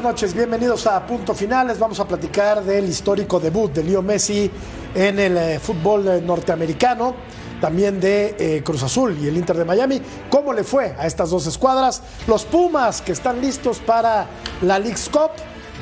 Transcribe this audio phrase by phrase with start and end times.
[0.00, 0.34] Buenas noches.
[0.34, 1.78] Bienvenidos a Punto Finales.
[1.78, 4.50] Vamos a platicar del histórico debut de Leo Messi
[4.94, 7.14] en el eh, fútbol eh, norteamericano,
[7.60, 10.00] también de eh, Cruz Azul y el Inter de Miami.
[10.30, 12.02] ¿Cómo le fue a estas dos escuadras?
[12.26, 14.26] Los Pumas que están listos para
[14.62, 15.32] la League's Cup.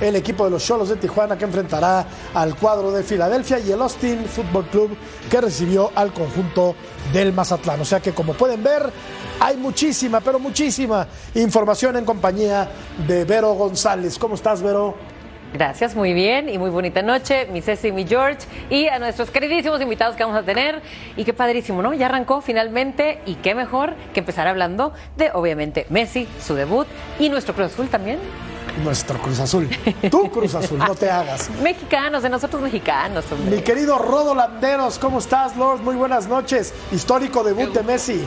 [0.00, 3.82] El equipo de los Cholos de Tijuana que enfrentará al cuadro de Filadelfia y el
[3.82, 4.96] Austin Football Club
[5.28, 6.76] que recibió al conjunto
[7.12, 7.80] del Mazatlán.
[7.80, 8.92] O sea que como pueden ver,
[9.40, 12.68] hay muchísima, pero muchísima información en compañía
[13.08, 14.18] de Vero González.
[14.18, 14.94] ¿Cómo estás, Vero?
[15.52, 19.80] Gracias, muy bien y muy bonita noche, mi Ceci, mi George y a nuestros queridísimos
[19.80, 20.82] invitados que vamos a tener.
[21.16, 21.94] Y qué padrísimo, ¿no?
[21.94, 26.86] Ya arrancó finalmente y qué mejor que empezar hablando de, obviamente, Messi, su debut
[27.18, 28.18] y nuestro Cruz Azul también.
[28.84, 29.68] Nuestro Cruz Azul.
[30.10, 31.50] Tú, Cruz Azul, no te hagas.
[31.62, 33.56] Mexicanos, de nosotros mexicanos, hombre.
[33.56, 35.80] Mi querido Rodo Landeros, ¿cómo estás, Lord?
[35.80, 36.72] Muy buenas noches.
[36.92, 38.20] Histórico debut de Messi.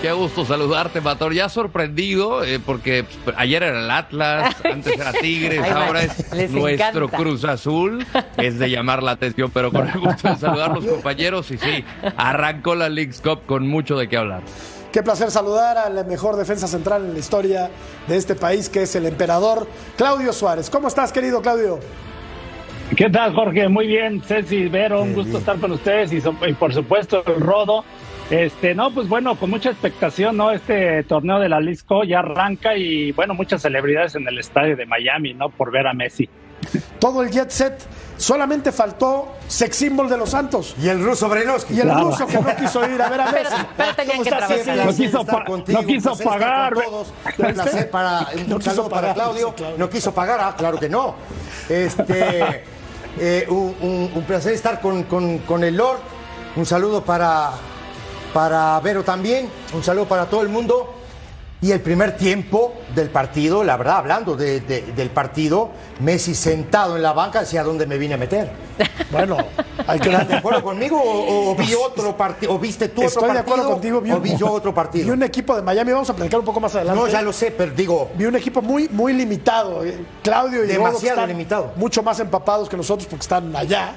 [0.00, 1.34] Qué gusto saludarte, Mator.
[1.34, 6.18] Ya sorprendido, eh, porque pues, ayer era el Atlas, antes era Tigres, Ay, ahora les
[6.32, 7.16] es nuestro encanta.
[7.16, 8.06] Cruz Azul.
[8.36, 11.50] Es de llamar la atención, pero con el gusto de saludar a los compañeros.
[11.50, 11.84] Y sí,
[12.16, 14.42] arrancó la League's Cup con mucho de qué hablar.
[14.92, 17.70] Qué placer saludar al mejor defensa central en la historia
[18.06, 20.70] de este país, que es el emperador Claudio Suárez.
[20.70, 21.78] ¿Cómo estás, querido Claudio?
[22.96, 23.68] ¿Qué tal, Jorge?
[23.68, 27.40] Muy bien, Ceci, Vero, un gusto estar con ustedes y, so- y por supuesto el
[27.40, 27.84] Rodo.
[28.30, 30.50] Este, no, pues bueno, con mucha expectación, ¿no?
[30.50, 34.86] Este torneo de la Lisco ya arranca y bueno, muchas celebridades en el estadio de
[34.86, 35.50] Miami, ¿no?
[35.50, 36.28] Por ver a Messi.
[36.98, 37.78] Todo el jet set.
[38.16, 40.74] Solamente faltó sex symbol de los Santos.
[40.82, 41.74] Y el ruso Brenovsky.
[41.74, 42.06] Y el Claro.
[42.10, 43.54] ruso que no quiso ir a ver a Messi.
[43.76, 44.76] pero tenían ¿Cómo que trabajar.
[44.86, 46.74] No quiso pa- contigo, no quiso un placer estar pagar.
[46.74, 47.08] todos.
[47.38, 49.54] Un placer para, un No quiso saludo para pagar, Claudio.
[49.76, 51.14] No quiso pagar, ah, claro que no.
[51.68, 52.64] Este,
[53.20, 56.00] eh, un, un- un placer estar con, con- con el Lord.
[56.56, 57.50] Un saludo para,
[58.34, 59.48] para Vero también.
[59.72, 60.94] Un saludo para todo el mundo.
[61.60, 66.94] Y el primer tiempo del partido, la verdad, hablando de- de- del partido, Messi sentado
[66.94, 68.50] en la banca decía dónde me vine a meter.
[69.10, 69.38] Bueno,
[69.86, 72.52] hay que ¿Estás de acuerdo conmigo o, o vi otro partido?
[72.54, 73.54] ¿O viste tú otro Estoy de partido?
[73.54, 73.98] acuerdo contigo.
[74.16, 75.12] ¿O vi yo otro Vi partido?
[75.14, 77.00] un equipo de Miami, vamos a platicar un poco más adelante.
[77.00, 79.84] No, ya lo sé, pero digo, Vi un equipo muy, muy limitado.
[79.84, 81.72] Eh, Claudio y Demasiado están limitado.
[81.76, 83.94] Mucho más empapados que nosotros porque están allá.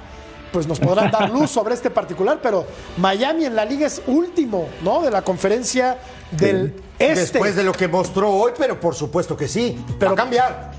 [0.53, 2.65] Pues nos podrán dar luz sobre este particular, pero
[2.97, 5.01] Miami en la liga es último, ¿no?
[5.01, 5.97] De la conferencia
[6.31, 7.19] del este.
[7.21, 9.83] después de lo que mostró hoy, pero por supuesto que sí.
[9.99, 10.71] Pero- va a cambiar.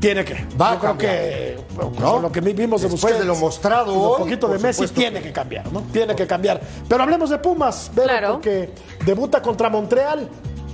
[0.00, 0.34] Tiene que.
[0.60, 1.14] Va Yo a creo cambiar.
[1.16, 1.58] que
[2.00, 2.20] ¿No?
[2.20, 5.72] lo que vimos de Después de lo mostrado hoy, poquito de Messi tiene que- cambiar,
[5.72, 5.82] ¿no?
[5.92, 6.60] Tiene que cambiar.
[6.88, 8.34] Pero hablemos de Pumas, Claro.
[8.34, 8.70] porque
[9.04, 10.28] debuta contra Montreal,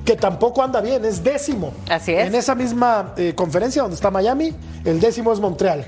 [0.05, 1.73] que tampoco anda bien, es décimo.
[1.89, 2.27] Así es.
[2.27, 5.87] En esa misma eh, conferencia donde está Miami, el décimo es Montreal.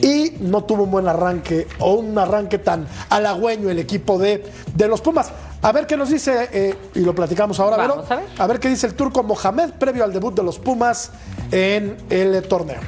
[0.00, 4.86] Y no tuvo un buen arranque o un arranque tan halagüeño el equipo de, de
[4.88, 5.32] los Pumas.
[5.62, 8.22] A ver qué nos dice, eh, y lo platicamos ahora, Vamos Vero.
[8.38, 8.58] a ver.
[8.60, 11.12] qué dice el turco Mohamed previo al debut de los Pumas
[11.52, 12.80] en el torneo.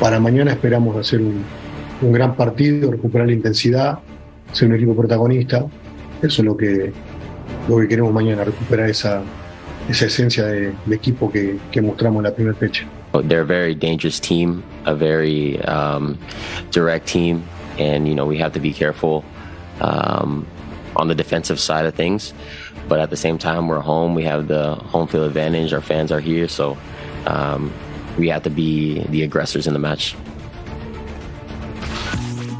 [0.00, 1.42] Para mañana esperamos hacer un,
[2.02, 3.98] un gran partido, recuperar la intensidad,
[4.52, 5.64] ser un equipo protagonista.
[6.20, 6.92] Eso es lo que,
[7.68, 9.22] lo que queremos mañana, recuperar esa,
[9.88, 12.86] esa esencia de, de equipo que, que mostramos en la primera fecha.
[13.28, 16.18] They're a very dangerous team, a very um,
[16.70, 17.42] direct team,
[17.78, 19.24] and you know we have to be careful
[19.80, 20.46] um,
[20.94, 22.32] on the defensive side of things.
[22.88, 24.14] But at the same time, we're home.
[24.14, 25.72] We have the home field advantage.
[25.72, 26.76] Our fans are here, so
[27.26, 27.72] um,
[28.16, 30.14] we have to be the aggressors in the match.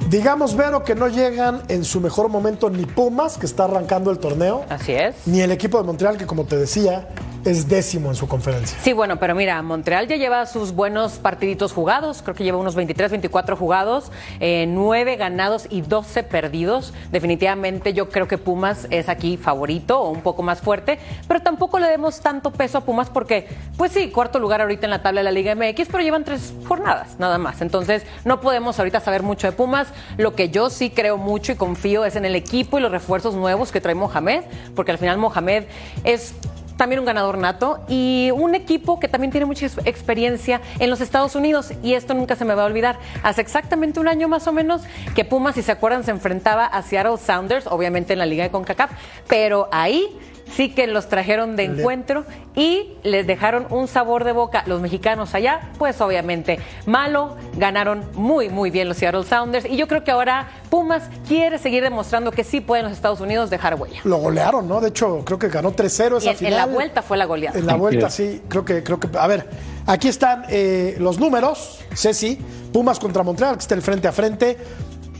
[0.09, 4.19] Digamos, Vero, que no llegan en su mejor momento ni Pumas, que está arrancando el
[4.19, 5.27] torneo, Así es.
[5.27, 7.09] ni el equipo de Montreal, que como te decía,
[7.51, 8.79] es décimo en su conferencia.
[8.81, 12.75] Sí, bueno, pero mira, Montreal ya lleva sus buenos partiditos jugados, creo que lleva unos
[12.75, 16.93] 23, 24 jugados, eh, 9 ganados y 12 perdidos.
[17.11, 21.78] Definitivamente yo creo que Pumas es aquí favorito o un poco más fuerte, pero tampoco
[21.78, 25.21] le demos tanto peso a Pumas porque, pues sí, cuarto lugar ahorita en la tabla
[25.21, 27.60] de la Liga MX, pero llevan tres jornadas nada más.
[27.60, 29.89] Entonces no podemos ahorita saber mucho de Pumas.
[30.16, 33.34] Lo que yo sí creo mucho y confío es en el equipo y los refuerzos
[33.34, 34.45] nuevos que trae Mohamed,
[34.75, 35.65] porque al final Mohamed
[36.04, 36.34] es
[36.77, 41.01] también un ganador nato y un equipo que también tiene mucha ex- experiencia en los
[41.01, 42.99] Estados Unidos y esto nunca se me va a olvidar.
[43.23, 44.83] Hace exactamente un año más o menos
[45.15, 48.51] que Pumas, si se acuerdan, se enfrentaba a Seattle Sounders, obviamente en la liga de
[48.51, 48.91] CONCACAF,
[49.28, 50.07] pero ahí
[50.54, 54.63] sí que los trajeron de encuentro y les dejaron un sabor de boca.
[54.66, 59.89] Los mexicanos allá, pues obviamente malo, ganaron muy, muy bien los Seattle Sounders y yo
[59.89, 64.01] creo que ahora Pumas quiere seguir demostrando que sí pueden los Estados Unidos dejar huella.
[64.04, 64.81] Lo golearon, ¿no?
[64.81, 66.53] De hecho, creo que ganó 3-0 Y esa en, final.
[66.53, 67.59] en la vuelta fue la goleada.
[67.59, 69.09] En la vuelta, sí, creo que, creo que.
[69.19, 69.49] A ver,
[69.87, 72.39] aquí están eh, los números, Ceci,
[72.72, 74.57] Pumas contra Montreal, que está el frente a frente.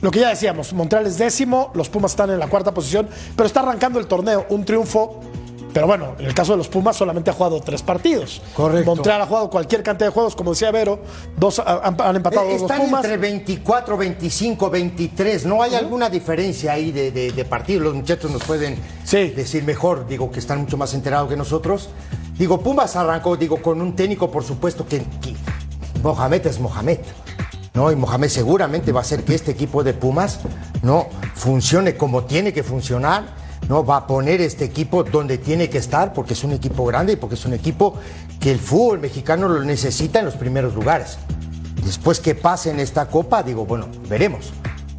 [0.07, 3.45] Lo que ya decíamos, Montreal es décimo, los Pumas están en la cuarta posición, pero
[3.49, 4.47] está arrancando el torneo.
[4.51, 5.19] Un triunfo
[5.75, 8.41] Pero bueno, en el caso de los Pumas solamente ha jugado tres partidos.
[8.55, 8.87] Correcto.
[8.95, 11.01] Montreal ha jugado cualquier cantidad de juegos, como decía Vero,
[11.37, 13.05] dos han, han empatado Eh, dos los Están Pumas.
[13.05, 15.45] entre 24, 25, 23.
[15.45, 17.83] No hay alguna diferencia ahí de, de, de partidos.
[17.83, 19.31] Los muchachos nos pueden Sí.
[19.31, 20.07] decir mejor.
[20.07, 21.89] Digo que están mucho más enterados que nosotros.
[22.39, 25.35] Digo, Pumas arrancó, digo, con un técnico, por supuesto, que, que
[26.05, 27.01] Mohamed es Mohamed.
[27.77, 27.93] ¿No?
[27.93, 30.41] Y Mohamed seguramente va a hacer que este equipo de Pumas
[30.83, 33.47] no funcione como tiene que funcionar.
[33.69, 33.85] ¿no?
[33.85, 37.17] Va a poner este equipo donde tiene que estar porque es un equipo grande y
[37.17, 37.95] porque es un equipo
[38.39, 41.19] que el fútbol mexicano lo necesita en los primeros lugares.
[41.85, 44.53] Después que pase en esta copa, digo, bueno, veremos.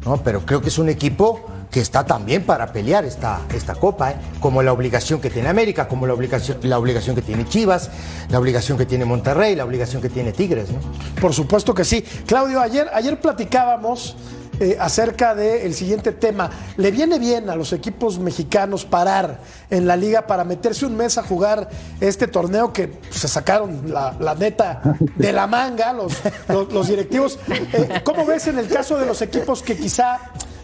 [0.04, 0.18] ¿no?
[0.18, 4.16] Pero creo que es un equipo que está también para pelear esta, esta copa, ¿eh?
[4.40, 7.90] como la obligación que tiene América, como la obligación, la obligación que tiene Chivas,
[8.30, 10.70] la obligación que tiene Monterrey, la obligación que tiene Tigres.
[10.70, 10.78] ¿no?
[11.20, 12.02] Por supuesto que sí.
[12.26, 14.16] Claudio, ayer, ayer platicábamos
[14.60, 16.50] eh, acerca del siguiente tema.
[16.78, 19.38] ¿Le viene bien a los equipos mexicanos parar
[19.70, 21.68] en la liga para meterse un mes a jugar
[22.00, 24.82] este torneo que pues, se sacaron la, la neta
[25.14, 26.12] de la manga los,
[26.48, 27.38] los, directivos?
[27.48, 30.18] Eh, ¿Cómo ves en el caso de los equipos que quizá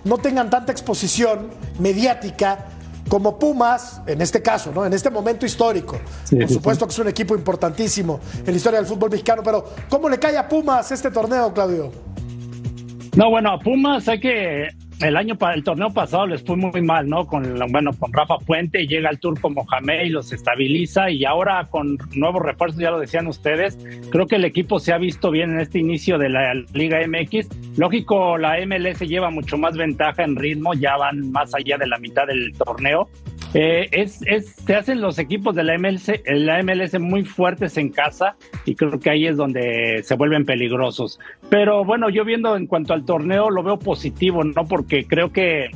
[0.05, 2.67] no tengan tanta exposición mediática?
[3.09, 4.87] Como Pumas, en este caso, ¿no?
[4.87, 5.99] En este momento histórico.
[6.25, 9.43] Sí, Por sí, supuesto que es un equipo importantísimo en la historia del fútbol mexicano,
[9.45, 11.93] pero ¿cómo le cae a Pumas este torneo, Claudio?
[13.15, 14.69] No, bueno, a Pumas hay que
[15.01, 17.27] el año el torneo pasado les fue muy mal, ¿no?
[17.27, 21.99] Con bueno, con Rafa Puente llega el turco Mohamed y los estabiliza y ahora con
[22.15, 23.79] nuevos refuerzos, ya lo decían ustedes,
[24.11, 27.49] creo que el equipo se ha visto bien en este inicio de la Liga MX.
[27.77, 31.99] Lógico, la MLS lleva mucho más ventaja en ritmo, ya van más allá de la
[31.99, 33.09] mitad del torneo.
[33.55, 37.91] Eh, es, es, se hacen los equipos de la MLS, la MLS muy fuertes en
[37.91, 41.21] casa y creo que ahí es donde se vuelven peligrosos.
[41.51, 44.65] Pero bueno, yo viendo en cuanto al torneo lo veo positivo, ¿no?
[44.67, 45.71] Porque creo que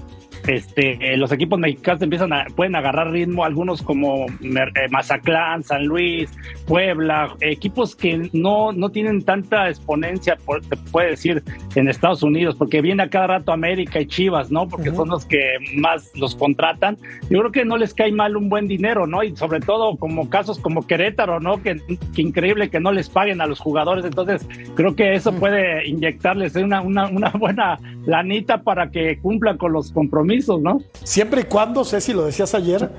[0.48, 5.62] este, eh, los equipos mexicanos empiezan a, pueden agarrar ritmo, algunos como Mer- eh, Mazatlán,
[5.62, 6.30] San Luis,
[6.66, 11.42] Puebla, equipos que no, no tienen tanta exponencia, por, te puede decir,
[11.74, 14.68] en Estados Unidos, porque viene a cada rato América y Chivas, ¿no?
[14.68, 16.96] Porque son los que más los contratan.
[17.30, 19.22] Yo creo que no les cae mal un buen dinero, ¿no?
[19.22, 21.62] Y sobre todo como casos como Querétaro, ¿no?
[21.62, 21.76] Que,
[22.14, 24.04] que increíble que no les paguen a los jugadores.
[24.04, 27.78] Entonces, creo que eso puede inyectarles una, una, una buena
[28.08, 30.80] lanita para que cumplan con los compromisos, ¿no?
[31.04, 32.90] Siempre y cuando, Ceci, lo decías ayer,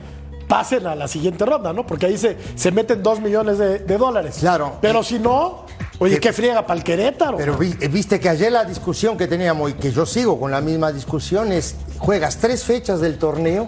[0.48, 1.86] pasen a la siguiente ronda, ¿no?
[1.86, 4.38] Porque ahí se, se meten dos millones de, de dólares.
[4.40, 4.78] Claro.
[4.82, 5.66] Pero si no,
[5.98, 7.38] oye, qué friega para el Querétaro.
[7.38, 10.62] Pero vi- viste que ayer la discusión que teníamos y que yo sigo con la
[10.62, 13.68] misma discusión es, juegas tres fechas del torneo,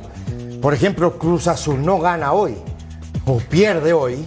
[0.62, 2.56] por ejemplo, Cruz Azul no gana hoy
[3.26, 4.18] o pierde hoy.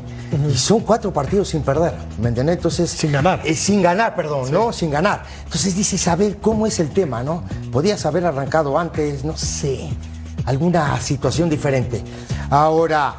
[0.50, 2.56] Y son cuatro partidos sin perder, ¿me entiendes?
[2.56, 3.40] Entonces, Sin ganar.
[3.44, 4.72] eh, sin ganar, perdón, ¿no?
[4.72, 5.22] Sin ganar.
[5.44, 7.44] Entonces dices, a ver, ¿cómo es el tema, no?
[7.70, 9.88] Podías haber arrancado antes, no sé,
[10.44, 12.02] alguna situación diferente.
[12.50, 13.14] Ahora,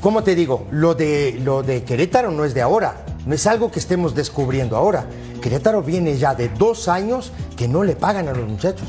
[0.00, 0.66] ¿cómo te digo?
[0.70, 4.76] Lo de, lo de Querétaro no es de ahora, no es algo que estemos descubriendo
[4.76, 5.04] ahora.
[5.42, 8.88] Querétaro viene ya de dos años que no le pagan a los muchachos.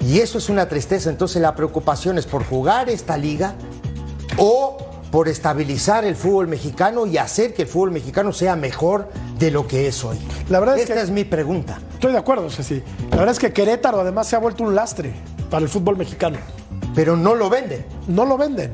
[0.00, 1.08] Y eso es una tristeza.
[1.10, 3.54] Entonces la preocupación es por jugar esta liga
[4.36, 4.76] o
[5.14, 9.64] por estabilizar el fútbol mexicano y hacer que el fútbol mexicano sea mejor de lo
[9.68, 10.18] que es hoy.
[10.48, 11.78] La verdad es Esta que- es mi pregunta.
[11.92, 12.82] Estoy de acuerdo, Ceci.
[13.12, 15.12] La verdad es que Querétaro además se ha vuelto un lastre
[15.50, 16.38] para el fútbol mexicano.
[16.96, 17.86] Pero no lo venden.
[18.08, 18.72] No lo venden.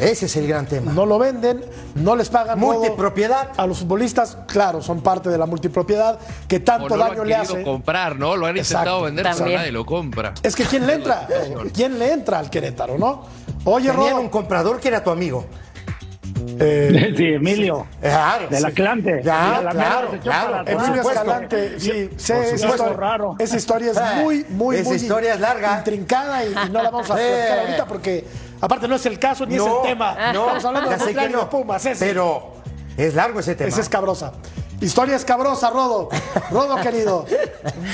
[0.00, 0.92] Ese es el gran tema.
[0.92, 1.62] No lo venden,
[1.94, 3.50] no les pagan todo Multipropiedad.
[3.56, 7.22] A los futbolistas, claro, son parte de la multipropiedad que O tanto no lo daño
[7.22, 7.62] han le hace.
[7.62, 8.34] comprar, ¿no?
[8.36, 8.78] Lo han Exacto.
[8.80, 10.32] intentado vender, pero nadie lo compra.
[10.42, 11.28] Es que ¿quién le entra?
[11.74, 13.26] ¿Quién le entra al Querétaro, no?
[13.64, 15.44] Oye, Tenían un comprador que era tu amigo.
[16.58, 17.86] eh, Sí, Emilio.
[18.00, 18.48] Claro.
[18.48, 19.20] Del Atlante.
[19.22, 20.54] Ya, Y a la claro, mera se echó claro.
[20.56, 20.84] atrás.
[20.86, 21.02] Emilio.
[21.10, 22.10] Escalante, sí,
[22.54, 23.34] historia, Raro.
[23.38, 25.76] esa historia es muy, muy, esa muy historia es larga.
[25.78, 28.24] intrincada y, y no la vamos a platicar ahorita porque
[28.60, 30.32] aparte no es el caso ni es No, el tema.
[30.32, 32.04] no, Estamos hablando de sé que no, Pumas, ese.
[32.06, 32.52] Pero
[32.96, 33.68] es largo ese tema.
[33.68, 34.32] Esa es cabrosa.
[34.80, 36.08] Historia escabrosa, Rodo.
[36.50, 37.26] Rodo, querido.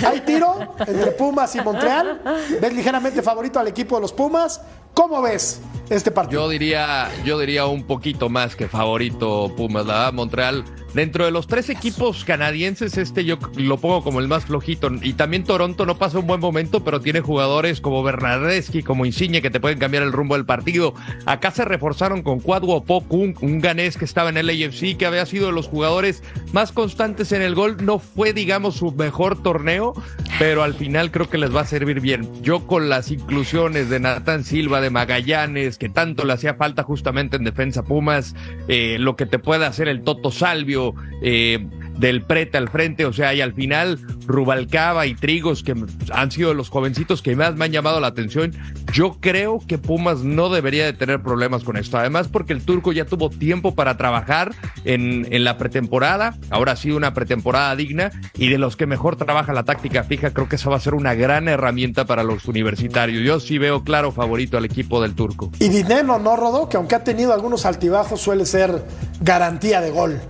[0.06, 2.20] ¿Hay tiro entre Pumas y Montreal?
[2.60, 4.60] ¿Ves ligeramente favorito al equipo de los Pumas?
[4.94, 6.42] ¿Cómo ves este partido?
[6.42, 10.64] Yo diría, yo diría un poquito más que favorito Pumas, la Montreal.
[10.96, 14.90] Dentro de los tres equipos canadienses, este yo lo pongo como el más flojito.
[15.02, 19.42] Y también Toronto no pasa un buen momento, pero tiene jugadores como Bernardeschi, como Insigne,
[19.42, 20.94] que te pueden cambiar el rumbo del partido.
[21.26, 25.26] Acá se reforzaron con Cuadro un, un ganés que estaba en el AFC, que había
[25.26, 26.22] sido de los jugadores
[26.54, 27.76] más constantes en el gol.
[27.84, 29.92] No fue, digamos, su mejor torneo,
[30.38, 32.26] pero al final creo que les va a servir bien.
[32.42, 37.36] Yo con las inclusiones de Natán Silva, de Magallanes, que tanto le hacía falta justamente
[37.36, 38.34] en defensa Pumas,
[38.68, 41.66] eh, lo que te puede hacer el Toto Salvio, eh,
[41.98, 45.74] del prete al frente, o sea, y al final Rubalcaba y Trigos, que
[46.12, 48.52] han sido los jovencitos que más me han llamado la atención,
[48.92, 51.98] yo creo que Pumas no debería de tener problemas con esto.
[51.98, 56.76] Además, porque el turco ya tuvo tiempo para trabajar en, en la pretemporada, ahora ha
[56.76, 60.56] sido una pretemporada digna, y de los que mejor trabaja la táctica fija, creo que
[60.56, 63.24] esa va a ser una gran herramienta para los universitarios.
[63.24, 65.50] Yo sí veo claro favorito al equipo del turco.
[65.58, 66.68] Y Dineno, ¿no, Rodó?
[66.68, 68.84] Que aunque ha tenido algunos altibajos, suele ser
[69.20, 70.20] garantía de gol.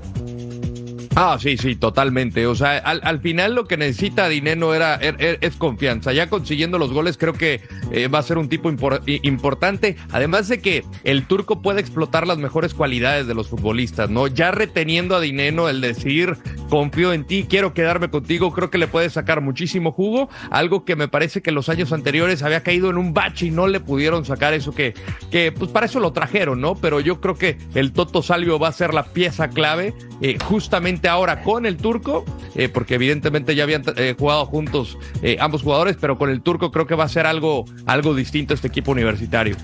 [1.18, 2.46] Ah, sí, sí, totalmente.
[2.46, 6.12] O sea, al, al final lo que necesita Dineno era, er, er, es confianza.
[6.12, 9.96] Ya consiguiendo los goles, creo que eh, va a ser un tipo impor, importante.
[10.12, 14.26] Además de que el turco puede explotar las mejores cualidades de los futbolistas, ¿no?
[14.26, 16.36] Ya reteniendo a Dineno el decir,
[16.68, 20.28] confío en ti, quiero quedarme contigo, creo que le puede sacar muchísimo jugo.
[20.50, 23.68] Algo que me parece que los años anteriores había caído en un bache y no
[23.68, 24.92] le pudieron sacar eso que,
[25.30, 26.74] que pues para eso lo trajeron, ¿no?
[26.74, 31.05] Pero yo creo que el Toto Salvio va a ser la pieza clave, eh, justamente
[31.08, 35.96] ahora con el turco, eh, porque evidentemente ya habían eh, jugado juntos eh, ambos jugadores,
[36.00, 39.56] pero con el turco creo que va a ser algo, algo distinto este equipo universitario.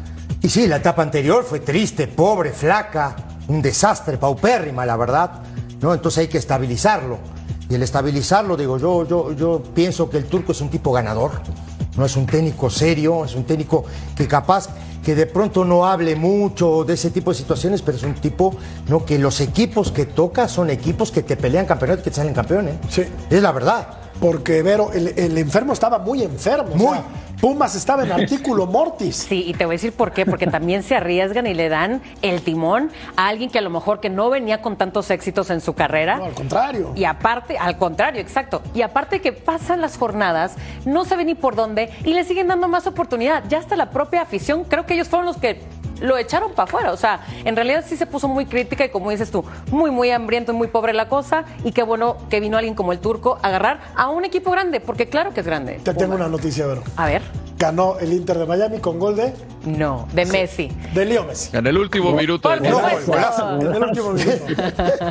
[0.42, 3.16] Y sí, la etapa anterior fue triste, pobre, flaca,
[3.48, 5.42] un desastre, paupérrima, la verdad.
[5.80, 5.92] ¿no?
[5.92, 7.18] Entonces hay que estabilizarlo.
[7.68, 11.32] Y el estabilizarlo, digo, yo, yo, yo pienso que el turco es un tipo ganador,
[11.96, 13.84] no es un técnico serio, es un técnico
[14.16, 14.68] que capaz
[15.02, 18.54] que de pronto no hable mucho de ese tipo de situaciones, pero es un tipo
[18.88, 22.16] no que los equipos que toca son equipos que te pelean campeonato y que te
[22.16, 22.76] salen campeones.
[22.88, 23.02] Sí.
[23.28, 24.01] Es la verdad.
[24.22, 26.70] Porque, Vero, el, el enfermo estaba muy enfermo.
[26.72, 26.94] o Muy.
[26.96, 27.04] sea,
[27.40, 29.16] Pumas estaba en artículo mortis.
[29.16, 32.00] Sí, y te voy a decir por qué, porque también se arriesgan y le dan
[32.22, 35.60] el timón a alguien que a lo mejor que no venía con tantos éxitos en
[35.60, 36.18] su carrera.
[36.18, 36.92] No, al contrario.
[36.94, 38.62] Y aparte, al contrario, exacto.
[38.74, 42.68] Y aparte que pasan las jornadas, no sabe ni por dónde y le siguen dando
[42.68, 43.42] más oportunidad.
[43.48, 45.60] Ya hasta la propia afición, creo que ellos fueron los que
[46.00, 46.92] lo echaron para afuera.
[46.92, 50.10] O sea, en realidad sí se puso muy crítica y como dices tú, muy, muy
[50.10, 51.44] hambriento y muy pobre la cosa.
[51.64, 54.80] Y qué bueno que vino alguien como el turco a agarrar a un equipo grande,
[54.80, 55.80] porque claro que es grande.
[55.82, 56.82] Te tengo una noticia, Vero.
[56.96, 57.22] A ver.
[57.58, 59.32] Ganó el Inter de Miami con gol de,
[59.64, 60.68] No, de Messi.
[60.94, 61.56] de Leo Messi.
[61.56, 63.12] En el último minuto Por supuesto.
[63.42, 63.60] juego.
[63.60, 64.44] En el último minuto.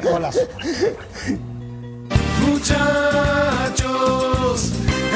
[0.11, 0.39] Golazo.
[3.41, 4.71] Muchachos,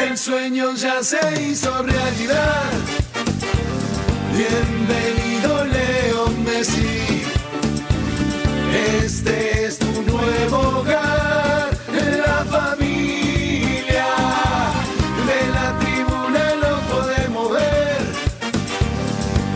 [0.08, 2.64] el sueño ya se hizo realidad.
[4.36, 7.24] Bienvenido Leo Messi.
[9.02, 14.08] Este es tu nuevo hogar, la familia.
[15.26, 18.02] De la tribuna lo podemos ver.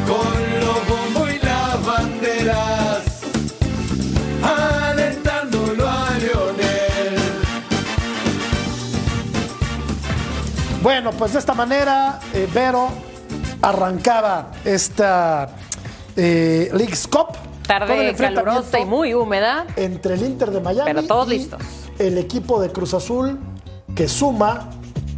[0.07, 3.03] Con los bombos y las banderas.
[4.41, 7.19] Alentándolo a Lionel.
[10.81, 13.09] Bueno, pues de esta manera, eh, Vero
[13.62, 15.50] arrancaba esta
[16.16, 17.38] eh, League's Cup.
[17.68, 19.68] Tarde calurosa y muy húmeda.
[19.75, 21.62] Entre el Inter de Miami Pero todos y listos.
[22.00, 23.38] el equipo de Cruz Azul
[23.96, 24.70] que suma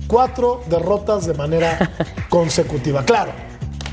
[0.07, 1.91] cuatro derrotas de manera
[2.29, 3.03] consecutiva.
[3.05, 3.31] Claro,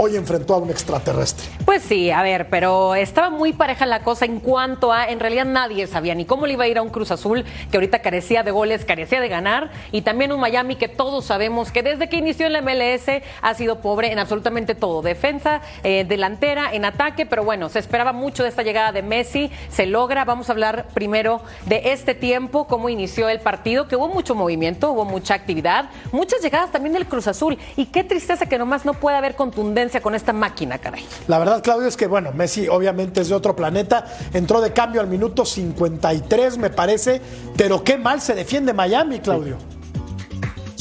[0.00, 1.48] hoy enfrentó a un extraterrestre.
[1.64, 5.44] Pues sí, a ver, pero estaba muy pareja la cosa en cuanto a, en realidad
[5.44, 8.44] nadie sabía ni cómo le iba a ir a un Cruz Azul que ahorita carecía
[8.44, 12.16] de goles, carecía de ganar, y también un Miami que todos sabemos que desde que
[12.16, 17.26] inició en la MLS ha sido pobre en absolutamente todo, defensa, eh, delantera, en ataque,
[17.26, 20.86] pero bueno, se esperaba mucho de esta llegada de Messi, se logra, vamos a hablar
[20.94, 25.90] primero de este tiempo, cómo inició el partido, que hubo mucho movimiento, hubo mucha actividad,
[26.12, 29.87] muchas llegadas también del Cruz Azul, y qué tristeza que nomás no pueda haber contundencia
[30.00, 31.04] con esta máquina, caray.
[31.26, 34.06] La verdad, Claudio, es que, bueno, Messi obviamente es de otro planeta.
[34.32, 37.20] Entró de cambio al minuto 53, me parece.
[37.56, 39.56] Pero qué mal se defiende Miami, Claudio.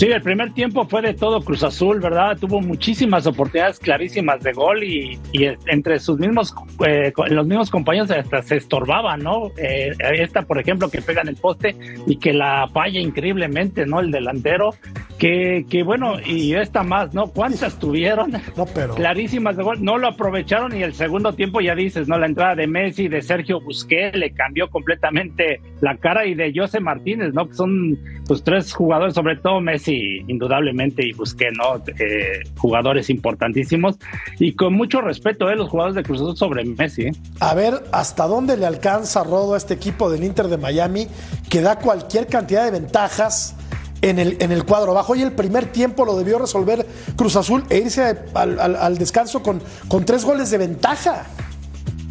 [0.06, 2.38] El primer tiempo fue de todo Cruz Azul, ¿verdad?
[2.38, 6.54] Tuvo muchísimas oportunidades clarísimas de gol y, y entre sus mismos,
[6.88, 9.52] eh, los mismos compañeros hasta se estorbaban, ¿no?
[9.58, 11.76] Eh, esta, por ejemplo, que pega en el poste
[12.06, 14.00] y que la falla increíblemente, ¿no?
[14.00, 14.76] El delantero,
[15.18, 17.28] que, que bueno, y esta más, ¿no?
[17.28, 18.34] ¿Cuántas tuvieron?
[18.56, 18.94] No, pero.
[18.94, 22.18] Clarísimas de gol, no lo aprovecharon y el segundo tiempo ya dices, ¿no?
[22.18, 26.80] La entrada de Messi, de Sergio Busquets, le cambió completamente la cara y de José
[26.80, 27.48] Martínez, ¿no?
[27.48, 31.82] Que son pues tres jugadores, sobre todo Messi, indudablemente, y Busquets, ¿no?
[32.00, 33.96] Eh, jugadores importantísimos
[34.40, 35.56] y con mucho respeto, ¿eh?
[35.56, 37.12] Los jugadores de Cruz Azul sobre Messi, ¿eh?
[37.40, 41.08] A ver hasta dónde le alcanza Rodo a este equipo del Inter de Miami,
[41.50, 43.56] que da cualquier cantidad de ventajas
[44.02, 45.16] en el, en el cuadro bajo.
[45.16, 49.42] Y el primer tiempo lo debió resolver Cruz Azul e irse al, al- al descanso
[49.42, 51.26] con, con tres goles de ventaja.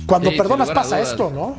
[0.06, 1.10] Cuando Sí, perdonas pasa dudas.
[1.10, 1.56] esto, ¿no?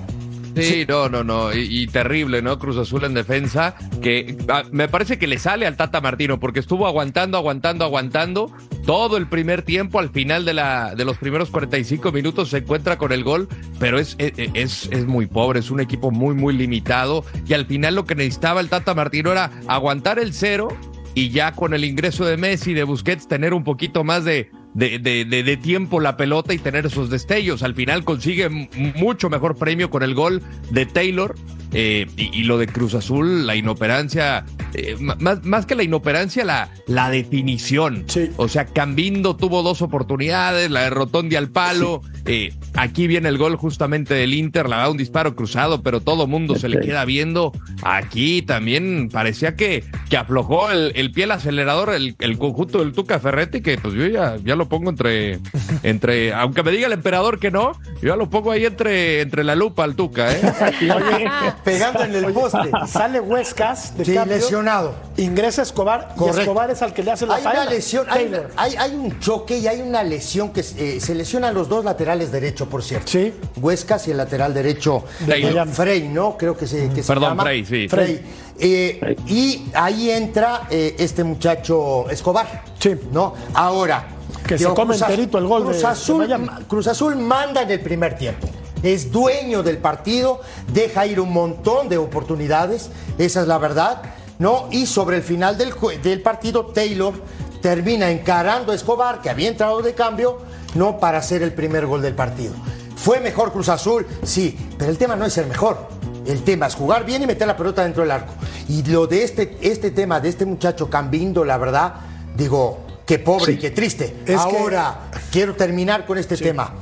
[0.64, 1.54] Sí, no, no, no.
[1.54, 2.58] Y, terrible, ¿no?
[2.60, 3.76] Cruz Azul en defensa.
[4.02, 8.52] Que ah, me parece que le sale al Tata Martino porque estuvo aguantando, aguantando, aguantando.
[8.86, 12.98] Todo el primer tiempo, al final de, la, de los primeros 45 minutos, se encuentra
[12.98, 13.50] con el gol,
[13.80, 17.26] pero es, es, es, es muy pobre, es un equipo muy, muy limitado.
[17.48, 20.70] Y al final lo que necesitaba el Tata Martino era aguantar el cero
[21.18, 25.00] y ya con el ingreso de Messi, de Busquets, tener un poquito más de, de,
[25.00, 27.64] de, de, de tiempo la pelota y tener esos destellos.
[27.64, 28.48] Al final consigue
[28.96, 31.36] mucho mejor premio con el gol de Taylor.
[31.80, 34.44] Eh, y, y lo de Cruz Azul, la inoperancia,
[34.74, 38.04] eh, más, más que la inoperancia, la, la definición.
[38.08, 38.32] Sí.
[38.38, 42.02] O sea, Cambindo tuvo dos oportunidades, la de Rotondi al palo.
[42.26, 46.26] eh, aquí viene el gol justamente del Inter, la da un disparo cruzado, pero todo
[46.26, 47.52] mundo se le queda viendo.
[47.84, 52.92] Aquí también parecía que, que aflojó el, el pie al acelerador el, el conjunto del
[52.94, 55.38] Tuca Ferretti, que pues yo ya, ya lo pongo entre,
[55.84, 59.44] entre, aunque me diga el emperador que no, yo ya lo pongo ahí entre, entre
[59.44, 60.42] la lupa al Tuca, ¿eh?
[60.82, 61.30] Oye,
[61.72, 62.72] Pegando en el poste.
[62.88, 64.96] sale Huescas de Sí, cambio, lesionado.
[65.18, 66.38] Ingresa Escobar Correcto.
[66.38, 69.20] y Escobar es al que le hace la Hay una lesión, hay, hay- hay un
[69.20, 73.08] choque y hay una lesión que eh, se lesionan los dos laterales derecho, por cierto.
[73.12, 73.34] Sí.
[73.62, 75.68] Huescas y el lateral derecho Taylor.
[75.68, 76.38] eh, Frey, ¿no?
[76.38, 77.44] Creo que se, que se Perdón, llama.
[77.44, 77.88] Frey, sí.
[77.88, 78.22] Frey.
[78.60, 82.64] Eh, y ahí entra eh, este muchacho Escobar.
[82.80, 82.96] Sí.
[83.12, 83.34] ¿No?
[83.54, 84.06] Ahora.
[84.48, 86.52] Que se come enterito el gol de- Cruz de Azul.
[86.68, 88.48] Cruz Azul manda en el primer tiempo.
[88.84, 90.42] Es dueño del partido,
[90.72, 94.02] deja ir un montón de oportunidades, esa es la verdad,
[94.40, 94.68] ¿no?
[94.72, 97.14] Y sobre el final del, del partido, Taylor
[97.62, 100.38] termina encarando a Escobar, que había entrado de cambio,
[100.76, 101.00] ¿no?
[101.00, 102.54] Para hacer el primer gol del partido.
[102.96, 104.06] ¿Fue mejor Cruz Azul?
[104.24, 105.88] Sí, pero el tema no es ser mejor.
[106.26, 108.34] El tema es jugar bien y meter la pelota dentro del arco.
[108.68, 111.94] Y lo de este, este tema, de este muchacho Cambindo, la verdad,
[112.36, 114.18] digo, qué pobre y qué triste.
[114.26, 116.74] Es que- Ahora, quiero terminar con este tema.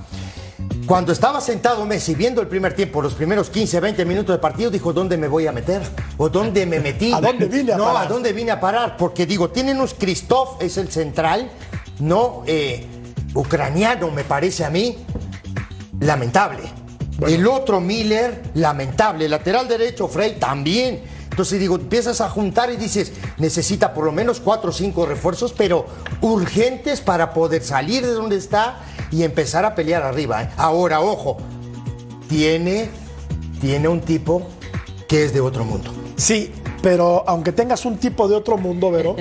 [0.86, 4.70] Cuando estaba sentado Messi viendo el primer tiempo, los primeros 15, 20 minutos de partido,
[4.70, 5.82] dijo, ¿dónde me voy a meter?
[6.18, 7.12] ¿O dónde me metí?
[7.12, 8.06] ¿A dónde vine a no, parar?
[8.06, 8.96] ¿a dónde vine a parar?
[8.96, 11.50] Porque digo, tienen unos Christoph, es el central,
[12.00, 12.86] no eh,
[13.34, 14.96] ucraniano, me parece a mí,
[16.00, 16.64] lamentable.
[17.26, 19.28] El otro Miller, lamentable.
[19.28, 21.02] Lateral derecho, Frey, también.
[21.36, 25.52] Entonces digo, empiezas a juntar y dices, necesita por lo menos cuatro o cinco refuerzos,
[25.52, 25.86] pero
[26.22, 28.80] urgentes para poder salir de donde está
[29.12, 30.44] y empezar a pelear arriba.
[30.44, 30.50] ¿eh?
[30.56, 31.36] Ahora, ojo,
[32.30, 32.90] tiene,
[33.60, 34.44] tiene un tipo
[35.10, 35.92] que es de otro mundo.
[36.16, 39.18] Sí, pero aunque tengas un tipo de otro mundo, Vero,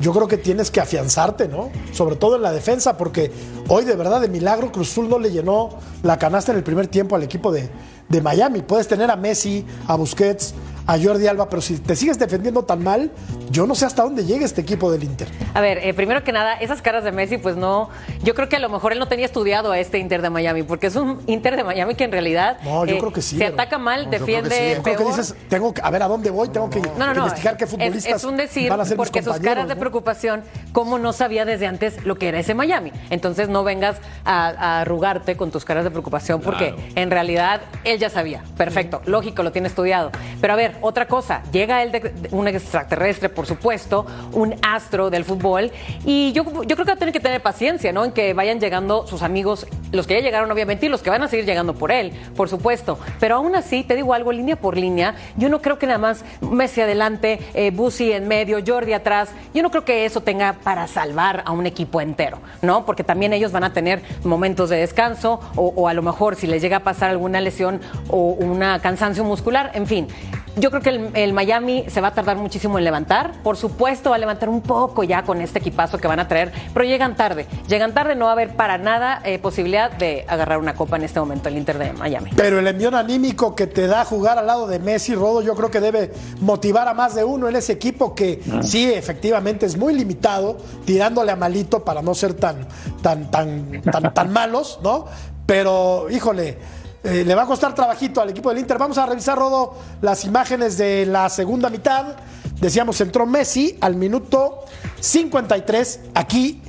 [0.00, 1.70] yo creo que tienes que afianzarte, ¿no?
[1.92, 3.32] Sobre todo en la defensa, porque
[3.68, 5.70] hoy de verdad de milagro Cruz Azul no le llenó
[6.02, 7.70] la canasta en el primer tiempo al equipo de,
[8.10, 8.60] de Miami.
[8.60, 10.52] Puedes tener a Messi, a Busquets,
[10.86, 13.10] a Jordi Alba, pero si te sigues defendiendo tan mal,
[13.50, 15.28] yo no sé hasta dónde llegue este equipo del Inter.
[15.54, 17.88] A ver, eh, primero que nada, esas caras de Messi, pues no.
[18.22, 20.62] Yo creo que a lo mejor él no tenía estudiado a este Inter de Miami,
[20.62, 23.38] porque es un Inter de Miami que en realidad No, yo eh, creo que sí,
[23.38, 26.02] se ataca mal, No, yo creo que defiende creo que dices, tengo que, a ver
[26.02, 27.20] a dónde voy, tengo que No, no, no.
[27.22, 29.76] investigar qué es- futbolistas es, un decir, van a ser mis porque sus caras de
[29.76, 30.42] preocupación,
[30.72, 32.92] cómo no sabía desde antes lo que era ese Miami.
[33.10, 37.98] Entonces no vengas a, a arrugarte con tus caras de preocupación, porque en realidad él
[37.98, 38.42] ya sabía.
[38.56, 40.10] Perfecto, lógico, lo tiene estudiado.
[40.40, 45.24] Pero a ver, otra cosa, llega él de, un extraterrestre, por supuesto, un astro del
[45.24, 45.70] fútbol,
[46.04, 48.04] y yo, yo creo que tener que tener paciencia, ¿no?
[48.04, 51.22] En que vayan llegando sus amigos, los que ya llegaron obviamente, y los que van
[51.22, 52.98] a seguir llegando por él, por supuesto.
[53.20, 56.24] Pero aún así, te digo algo, línea por línea, yo no creo que nada más
[56.40, 60.86] Messi adelante, eh, Busi en medio, Jordi atrás, yo no creo que eso tenga para
[60.86, 62.84] salvar a un equipo entero, ¿no?
[62.84, 66.62] Porque también ellos van a tener momentos de descanso o a lo mejor si les
[66.62, 70.08] llega a pasar alguna lesión o una cansancio muscular, en fin.
[70.56, 73.32] Yo creo que el, el Miami se va a tardar muchísimo en levantar.
[73.42, 76.52] Por supuesto, va a levantar un poco ya con este equipazo que van a traer,
[76.72, 77.46] pero llegan tarde.
[77.68, 81.04] Llegan tarde, no va a haber para nada eh, posibilidad de agarrar una copa en
[81.04, 82.30] este momento el Inter de Miami.
[82.36, 85.70] Pero el envión anímico que te da jugar al lado de Messi, Rodo, yo creo
[85.70, 89.94] que debe motivar a más de uno en ese equipo que sí, efectivamente es muy
[89.94, 92.66] limitado, tirándole a malito para no ser tan,
[93.02, 95.06] tan, tan, tan, tan malos, ¿no?
[95.46, 96.56] Pero, híjole,
[97.04, 98.78] eh, le va a costar trabajito al equipo del Inter.
[98.78, 102.16] Vamos a revisar, Rodo, las imágenes de la segunda mitad.
[102.58, 104.64] Decíamos, entró Messi al minuto
[105.00, 106.00] 53.
[106.14, 106.62] Aquí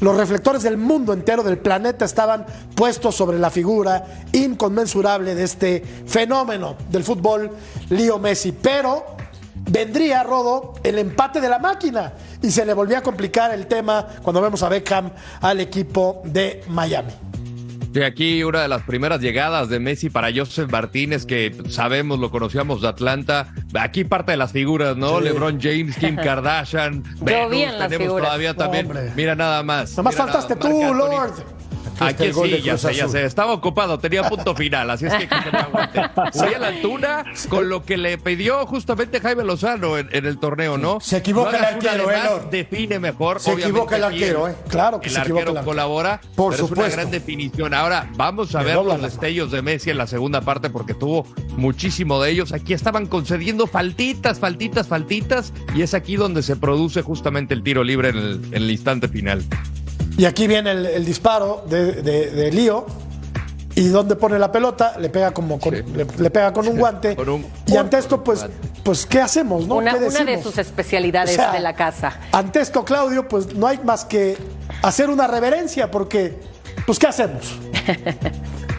[0.00, 5.80] los reflectores del mundo entero, del planeta, estaban puestos sobre la figura inconmensurable de este
[6.06, 7.50] fenómeno del fútbol,
[7.88, 8.52] Leo Messi.
[8.52, 9.16] Pero
[9.70, 14.06] vendría, Rodo, el empate de la máquina y se le volvía a complicar el tema
[14.22, 17.12] cuando vemos a Beckham al equipo de Miami.
[17.92, 22.30] Sí, aquí una de las primeras llegadas de Messi para Joseph Martínez, que sabemos, lo
[22.30, 23.52] conocíamos de Atlanta.
[23.74, 25.18] Aquí parte de las figuras, ¿no?
[25.18, 25.24] Sí.
[25.24, 28.26] LeBron James, Kim Kardashian, vi en las tenemos figuras.
[28.26, 28.86] todavía también.
[28.86, 29.12] Hombre.
[29.16, 29.96] Mira nada más.
[29.96, 31.57] Nomás faltaste tú, Lord.
[32.00, 33.24] Aquí el gol de sí, ya sé, ya sé.
[33.24, 36.00] Estaba ocupado, tenía punto final, así es que aquí tenía aguante.
[36.38, 41.00] Uriel Antuna, con lo que le pidió justamente Jaime Lozano en, en el torneo, ¿no?
[41.00, 42.50] Se equivoca No el arquero, una de eh, más, Lord.
[42.50, 43.40] define mejor.
[43.40, 44.54] Se equivoca el arquero, ¿eh?
[44.68, 45.64] Claro que el se equivoca arquero el arquero.
[45.64, 46.84] colabora, Por pero es supuesto.
[46.86, 47.74] una gran definición.
[47.74, 51.26] Ahora vamos a Me ver los destellos de Messi en la segunda parte porque tuvo
[51.56, 52.52] muchísimo de ellos.
[52.52, 57.82] Aquí estaban concediendo faltitas, faltitas, faltitas y es aquí donde se produce justamente el tiro
[57.84, 59.44] libre en el, en el instante final.
[60.18, 62.84] Y aquí viene el, el disparo de, de- de Lío.
[63.74, 65.82] Y donde pone la pelota, le pega como con, Sí.
[65.94, 67.14] le, le pega con un guante.
[67.14, 68.44] Con un- y ante esto, pues,
[68.82, 69.68] pues, ¿qué hacemos?
[69.68, 69.76] No?
[69.76, 72.18] Una, ¿Qué una de sus especialidades O sea, de la casa.
[72.32, 74.36] Ante esto, Claudio, pues no hay más que
[74.82, 76.36] hacer una reverencia, porque,
[76.86, 77.56] pues, ¿qué hacemos?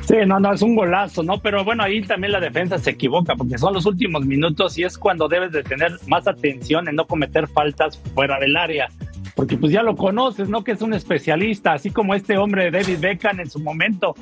[0.08, 1.40] Sí, no, no, es un golazo, ¿no?
[1.40, 4.98] Pero bueno, ahí también la defensa se equivoca porque son los últimos minutos y es
[4.98, 8.90] cuando debes de tener más atención en no cometer faltas fuera del área.
[9.40, 10.66] Porque pues ya lo conoces, ¿no?
[10.66, 14.14] Que es un especialista, así como este hombre David Beckham en su momento,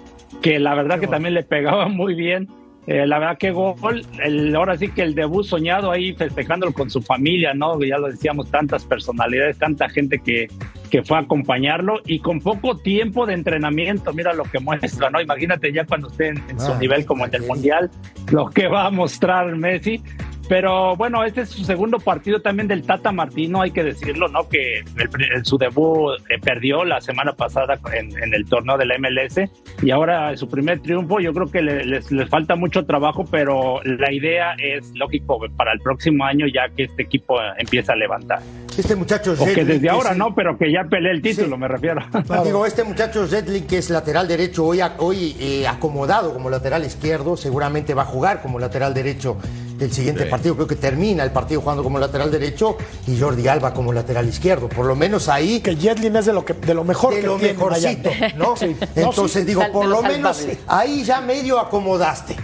[0.43, 2.47] que la verdad que también le pegaba muy bien.
[2.85, 6.91] Eh, la verdad que gol, el, ahora sí que el debut soñado ahí festejándolo con
[6.91, 7.81] su familia, ¿no?
[7.83, 10.49] Ya lo decíamos, tantas personalidades, tanta gente que,
[10.91, 15.19] que fue a acompañarlo y con poco tiempo de entrenamiento, mira lo que muestra, ¿no?
[15.19, 17.89] Imagínate ya cuando esté en, en su Ah, nivel como en el Mundial,
[18.31, 20.03] lo que va a mostrar Messi.
[20.49, 24.47] Pero bueno, este es su segundo partido también del Tata Martino, hay que decirlo, ¿no?
[24.47, 28.97] Que el su debut eh, perdió la semana pasada en, en el torneo de la
[28.97, 29.41] MLS
[29.83, 33.81] y ahora su primer triunfo, yo creo que le- les, les falta mucho trabajo, pero
[33.83, 38.39] la idea es, lógico, para el próximo año ya que este equipo empieza a levantar.
[38.77, 40.33] Este muchacho O que Zedlin, desde es ahora, el- ¿no?
[40.35, 41.61] Pero que ya peleé el título, Sí.
[41.61, 42.01] me refiero.
[42.45, 47.35] Digo, este muchacho Zedlin, que es lateral derecho, hoy, hoy eh, acomodado como lateral izquierdo,
[47.35, 49.37] seguramente va a jugar como lateral derecho
[49.79, 50.29] el siguiente Sí.
[50.29, 50.55] partido.
[50.55, 54.67] Creo que termina el partido jugando como lateral derecho y Jordi Alba como lateral izquierdo.
[54.69, 57.27] Por lo menos ahí, Que Jetlin es de lo, que, de lo mejor de que
[57.27, 58.09] lo tiene mejorcito.
[58.37, 58.55] ¿no?
[58.57, 58.75] Sí.
[58.95, 62.35] Entonces digo, Sal- por lo menos ahí ya medio acomodaste.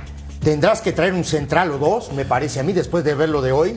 [0.44, 3.42] Tendrás que traer un central o dos, me parece a mí, después de ver lo
[3.42, 3.76] de hoy.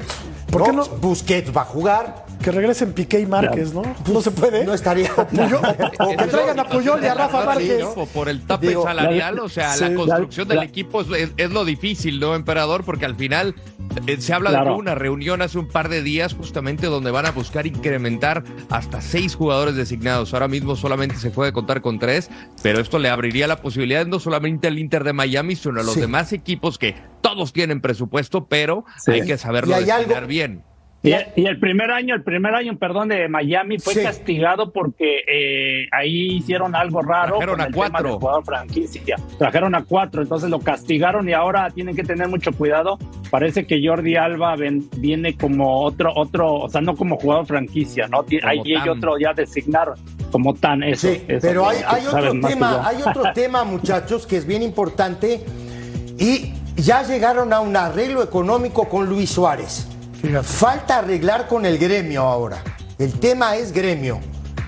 [0.51, 0.85] ¿Por qué no?
[0.85, 2.26] Busquets va a jugar.
[2.47, 3.83] Que regresen Piqué y Márquez, ¿no?
[4.13, 4.65] No se puede.
[4.65, 5.11] No estaría.
[5.17, 7.85] O, Puyol- o- o que traigan a Puyol y a Rafa Sí, Márquez.
[8.15, 11.09] por el Digo, salarial, la- o sea, sí, la la- construcción del la- equipo es,
[11.11, 12.85] es- es lo difícil, ¿no, emperador?
[12.85, 13.57] Porque al final
[14.07, 17.33] eh, se habla de una reunión hace un par de días justamente donde van a
[17.33, 20.33] buscar incrementar hasta seis jugadores designados.
[20.33, 22.31] Ahora mismo solamente se puede contar con tres,
[22.63, 25.95] pero esto le abriría la posibilidad no solamente al Inter de Miami, sino a los
[25.95, 26.01] Sí.
[26.01, 29.11] demás equipos que todos tienen presupuesto, pero Sí.
[29.11, 30.63] hay que saberlo Y hay destinar algo- bien.
[31.37, 34.03] Y, y el primer año, el primer año, perdón, de Miami fue Sí.
[34.03, 38.09] castigado porque eh, ahí hicieron algo raro Trajeron con a el tema cuatro.
[38.11, 39.17] del jugador franquicia.
[39.39, 42.99] Trajeron a cuatro, entonces lo castigaron y ahora tienen que tener mucho cuidado.
[43.31, 48.07] Parece que Jordi Alba ven- viene como otro, otro, o sea, no como jugador franquicia,
[48.09, 48.25] ¿no?
[48.25, 49.95] Como Ahí hay otro ya designaron
[50.33, 51.09] como tan eso.
[51.09, 55.41] Sí, eso pero hay, otro tema, hay otro tema, muchachos, que es bien importante
[56.19, 59.89] y ya llegaron a un arreglo económico con Luis Suárez.
[60.43, 62.63] Falta arreglar con el gremio ahora.
[62.99, 64.21] El tema es gremio,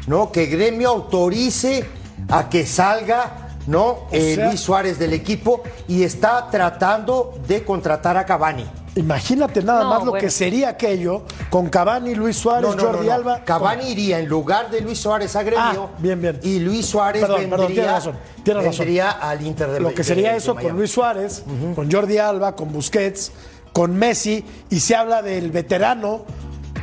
[0.07, 0.31] ¿no?
[0.31, 1.85] Que gremio autorice
[2.29, 4.07] a que salga, ¿no?
[4.13, 8.67] Eh, sea- Luis Suárez del equipo y está tratando de contratar a Cavani.
[8.97, 10.25] Imagínate nada No, más lo bueno.
[10.25, 13.13] que sería aquello con Cavani, Luis Suárez, No, no, no, Jordi no.
[13.15, 13.45] Alba.
[13.45, 15.89] Cavani iría en lugar de Luis Suárez a gremio.
[15.93, 16.41] Ah, bien, bien.
[16.43, 18.79] Y Luis Suárez Perdón, vendría, perdón, tiene razón, tiene razón.
[18.79, 20.73] vendría al Inter de Lo que sería de eso con.
[20.77, 21.45] Luis Suárez,
[21.77, 23.31] con Jordi Alba, con Busquets,
[23.73, 26.25] con Messi, y se habla del veterano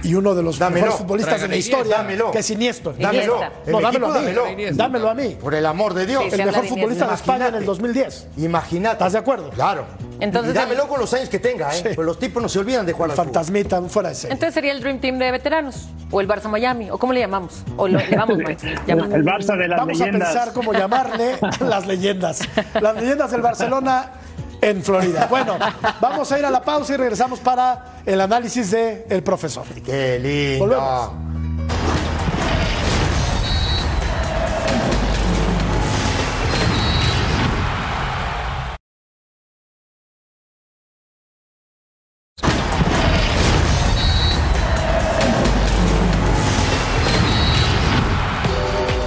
[0.04, 0.82] y uno de los Dámelo.
[0.86, 2.30] mejores futbolistas de la historia, Dámelo.
[2.32, 2.91] que es Iniesta.
[3.00, 3.39] Dámelo.
[3.65, 4.26] No, dámelo a mí.
[4.26, 4.45] dámelo.
[4.74, 5.38] Dámelo a mí.
[5.41, 6.24] Por el amor de Dios.
[6.30, 7.15] Sí, El mejor de futbolista de.
[7.15, 7.65] España en el Imagínate.
[7.65, 8.28] 2010.
[8.38, 8.93] Imagínate.
[8.93, 9.50] ¿Estás de acuerdo?
[9.50, 9.86] Claro.
[10.19, 11.82] Entonces, y dámelo con los años que tenga, ¿eh?
[11.82, 11.89] Sí.
[11.95, 13.15] Pues los tipos no se olvidan de jugar al.
[13.17, 14.34] Fantasmita, fuera de serie.
[14.34, 15.88] Entonces sería el Dream Team de veteranos.
[16.12, 16.91] O el Barça Miami.
[16.91, 17.63] ¿O cómo le llamamos?
[17.76, 18.38] O lo, le vamos.
[18.88, 20.30] El Barça de las Vamos leyendas.
[20.30, 22.41] a pensar cómo llamarle las leyendas.
[22.80, 24.12] Las leyendas del Barcelona
[24.61, 25.27] en Florida.
[25.29, 25.57] Bueno,
[26.01, 29.65] vamos a ir a la pausa y regresamos para el análisis del el profesor.
[29.83, 30.65] Qué lindo.
[30.65, 31.25] Volvemos.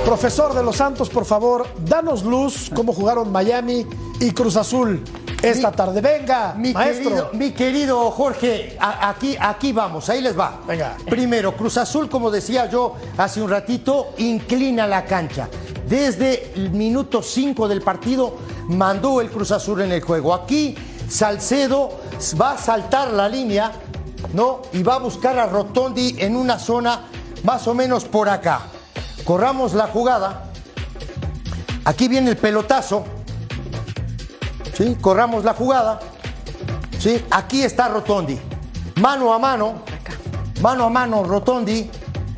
[0.05, 3.87] Profesor de los Santos, por favor, danos luz cómo jugaron Miami
[4.19, 5.05] y Cruz Azul
[5.43, 6.01] esta Mi- tarde.
[6.01, 7.05] Venga, Mi maestro.
[7.11, 10.61] querido, mi querido Jorge, a- aquí, aquí vamos, ahí les va.
[10.67, 10.97] Venga.
[11.09, 15.49] Primero, Cruz Azul, como decía yo hace un ratito, inclina la cancha.
[15.89, 18.37] Desde el minuto 5 del partido
[18.69, 20.35] mandó el Cruz Azul en el juego.
[20.35, 20.77] Aquí
[21.09, 21.91] Salcedo
[22.41, 23.73] va a saltar la línea,
[24.35, 24.61] ¿no?
[24.73, 27.03] Y va a buscar a Rotondi en una zona
[27.45, 28.63] más o menos por acá.
[29.25, 30.45] Corramos la jugada.
[31.85, 33.05] Aquí viene el pelotazo.
[34.79, 34.97] ¿Sí?
[35.01, 35.99] Corramos la jugada.
[37.01, 37.21] ¿Sí?
[37.33, 38.39] Aquí está Rotondi.
[39.01, 39.83] Mano a mano.
[40.61, 41.91] Mano a mano Rotondi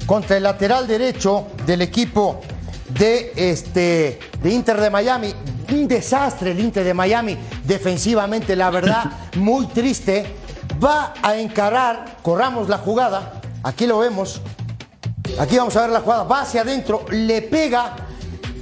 [0.06, 2.40] contra el lateral derecho del equipo
[2.88, 5.34] de, este, de Inter de Miami.
[5.70, 9.04] Un desastre el Inter de Miami defensivamente, la verdad,
[9.36, 10.24] muy triste.
[10.82, 13.42] Va a encarar, corramos la jugada.
[13.62, 14.40] Aquí lo vemos.
[15.38, 16.22] Aquí vamos a ver la jugada.
[16.22, 17.96] Va hacia adentro, le pega,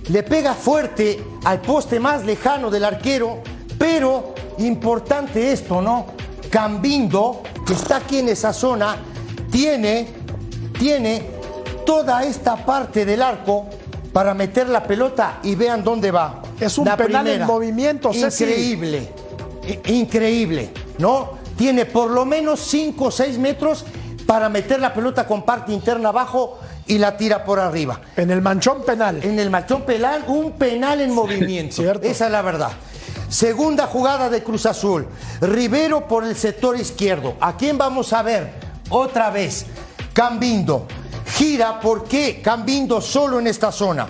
[0.09, 3.41] le pega fuerte al poste más lejano del arquero,
[3.79, 6.07] pero importante esto, ¿no?
[6.51, 8.97] Cambindo, que está aquí en esa zona,
[9.51, 10.09] tiene,
[10.79, 11.23] tiene
[11.87, 13.67] toda esta parte del arco
[14.13, 16.43] para meter la pelota y vean dónde va.
[16.59, 18.11] Es un La penal en movimiento.
[18.13, 19.09] Increíble,
[19.87, 21.39] increíble, ¿no?
[21.57, 23.85] Tiene por lo menos 5 o 6 metros
[24.27, 28.01] para meter la pelota con parte interna abajo y la tira por arriba.
[28.17, 29.21] En el manchón penal.
[29.23, 31.77] En el machón penal, un penal en movimiento.
[31.77, 32.07] Cierto.
[32.07, 32.73] Esa es la verdad.
[33.29, 35.07] Segunda jugada de Cruz Azul.
[35.41, 37.37] Rivero por el sector izquierdo.
[37.41, 38.53] ¿A quién vamos a ver?
[38.89, 39.67] Otra vez.
[40.15, 40.87] Cambindo.
[41.37, 42.41] Gira, ¿por qué?
[42.43, 44.07] Cambindo solo en esta zona.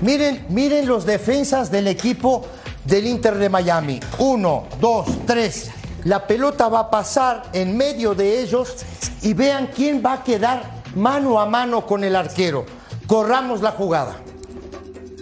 [0.00, 2.44] Miren, miren los defensas del equipo
[2.84, 4.00] del Inter de Miami.
[4.18, 5.70] Uno, dos, tres.
[6.04, 8.74] La pelota va a pasar en medio de ellos
[9.22, 12.66] y vean quién va a quedar mano a mano con el arquero.
[13.06, 14.16] Corramos la jugada.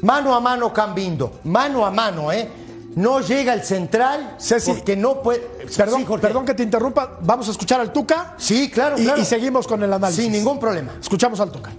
[0.02, 2.63] Mano a mano Cambindo, mano a mano, ¿eh?
[2.96, 5.40] No llega el central Ceci, porque no puede.
[5.76, 6.26] Perdón, Sí, Jorge.
[6.26, 7.18] perdón que te interrumpa.
[7.22, 8.34] Vamos a escuchar al Tuca.
[8.38, 9.20] Sí, claro, Y, claro.
[9.20, 10.22] y seguimos con el análisis.
[10.24, 10.92] Sin ningún problema.
[11.00, 11.70] Escuchamos al Tuca.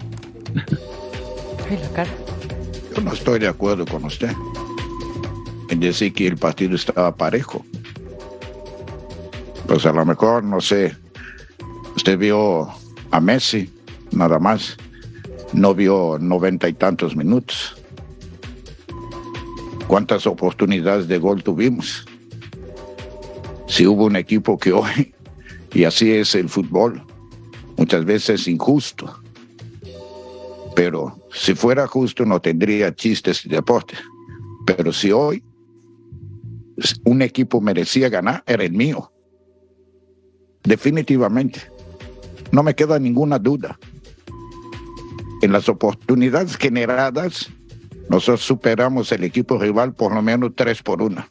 [1.70, 2.10] Ay, la cara.
[2.96, 4.32] Yo no estoy de acuerdo con usted
[5.70, 7.66] en decir que el partido estaba parejo.
[9.68, 10.96] Pues a lo mejor, no sé,
[11.96, 12.70] usted vio
[13.12, 13.74] a Messi,
[14.12, 14.78] nada más,
[15.54, 17.76] no vio noventa y tantos minutos.
[19.88, 22.06] ¿Cuántas oportunidades de gol tuvimos?
[23.68, 25.14] Si hubo un equipo que hoy,
[25.74, 27.04] y así es el fútbol,
[27.78, 29.22] muchas veces injusto
[30.76, 33.96] pero si fuera justo no tendría chistes de deporte.
[34.66, 35.42] Pero si hoy
[37.06, 39.12] un equipo merecía ganar, era el mío.
[40.64, 41.62] Definitivamente.
[42.52, 43.80] No me queda ninguna duda.
[45.42, 47.50] En las oportunidades generadas,
[48.10, 51.28] nosotros superamos el equipo rival por lo menos tres por una.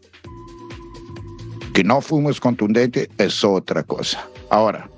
[1.73, 4.29] Que no fuimos contundentes es otra cosa.
[4.51, 4.89] Ahora,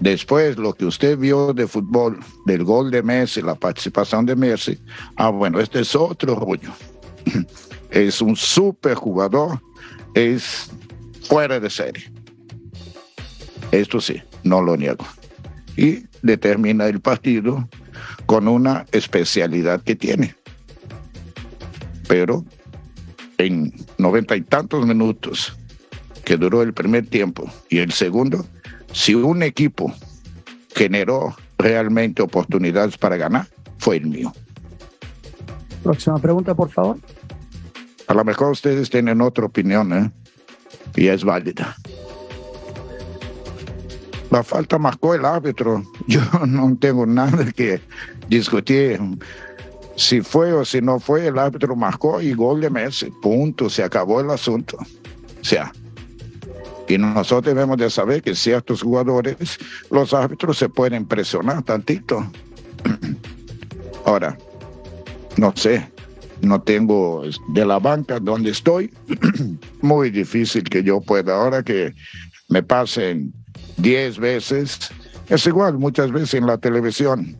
[0.00, 4.78] Después, lo que usted vio de fútbol, del gol de Messi, la participación de Messi,
[5.16, 6.72] ah, bueno, este es otro rollo.
[7.90, 9.60] Es un super jugador,
[10.14, 10.70] es
[11.22, 12.04] fuera de serie.
[13.72, 15.04] Esto sí, no lo niego.
[15.76, 17.68] Y determina el partido
[18.26, 20.36] con una especialidad que tiene.
[22.10, 22.44] Pero
[23.38, 25.56] en noventa y tantos minutos
[26.24, 28.44] que duró el primer tiempo y el segundo,
[28.92, 29.94] si un equipo
[30.74, 33.46] generó realmente oportunidades para ganar,
[33.78, 34.32] fue el mío.
[35.84, 36.98] Próxima pregunta, por favor.
[38.08, 40.10] A lo mejor ustedes tienen otra opinión, ¿eh?
[40.96, 41.76] Y es válida.
[44.30, 45.84] La falta marcó el árbitro.
[46.08, 47.80] Yo no tengo nada que
[48.28, 49.00] discutir.
[50.00, 53.10] Si fue o si no fue, el árbitro marcó y gol de Messi.
[53.20, 53.68] Punto.
[53.68, 54.78] Se acabó el asunto.
[54.78, 55.70] O sea,
[56.88, 59.58] y nosotros debemos de saber que ciertos jugadores,
[59.90, 62.26] los árbitros se pueden presionar tantito.
[64.06, 64.38] Ahora,
[65.36, 65.86] no sé,
[66.40, 68.90] no tengo de la banca donde estoy,
[69.82, 71.34] muy difícil que yo pueda.
[71.34, 71.94] Ahora que
[72.48, 73.34] me pasen
[73.76, 74.78] 10 veces,
[75.28, 77.36] es igual, muchas veces en la televisión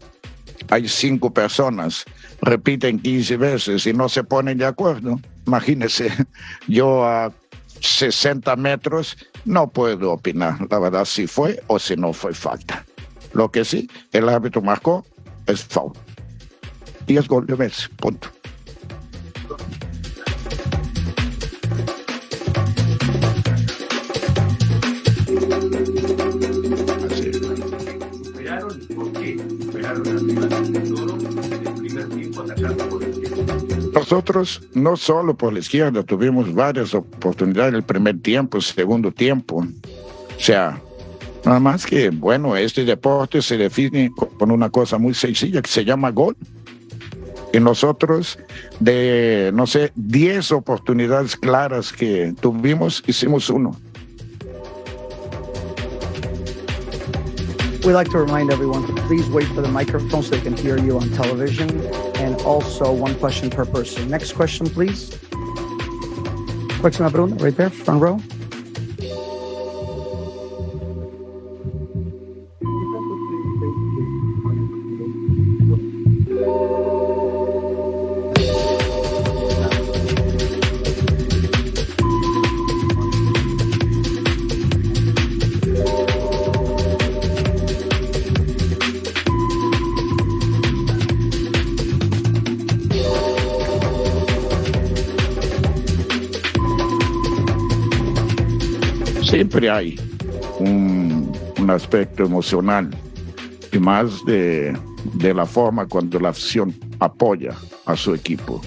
[0.69, 2.05] hay cinco personas,
[2.43, 5.21] repiten 15 veces y no se ponen de acuerdo.
[5.47, 6.11] Imagínense,
[6.69, 7.33] yo a
[7.81, 12.85] 60 metros no puedo opinar, la verdad, si fue o si no fue falta.
[13.33, 15.05] Lo que sí, el árbitro marcó
[15.47, 15.93] es foul.
[17.07, 18.29] Y es gol de Messi, punto.
[34.11, 39.59] Nosotros no solo por la izquierda tuvimos varias oportunidades el primer tiempo, segundo tiempo.
[39.59, 40.81] O sea,
[41.45, 45.85] nada más que, bueno, este deporte se define con una cosa muy sencilla que se
[45.85, 46.37] llama gol.
[47.53, 48.37] Y nosotros,
[48.81, 53.77] de, no sé, 10 oportunidades claras que tuvimos, hicimos uno.
[57.85, 60.79] We'd like to remind everyone to please wait for the microphone so they can hear
[60.79, 61.71] you on television.
[62.21, 64.09] and also one question per person.
[64.11, 65.11] Next question, please.
[66.81, 68.21] Pregunta, right there, front row.
[99.61, 100.01] Siempre hay
[100.59, 102.91] un, un aspecto emocional
[103.73, 104.75] y más de,
[105.15, 108.63] de la forma cuando la afición apoya a su equipo.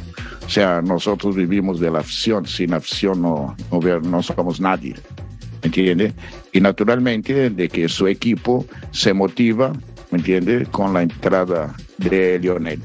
[0.46, 4.94] O sea, nosotros vivimos de la afición, sin afición no, no, no somos nadie,
[5.62, 6.14] ¿me entiende?
[6.52, 9.74] Y naturalmente de que su equipo se motiva,
[10.12, 10.68] ¿me entiende?
[10.68, 12.82] Con la entrada de Lionel.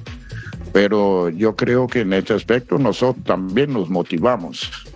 [0.73, 4.88] Pero yo creo que en este aspecto nosotros también nos motivamos.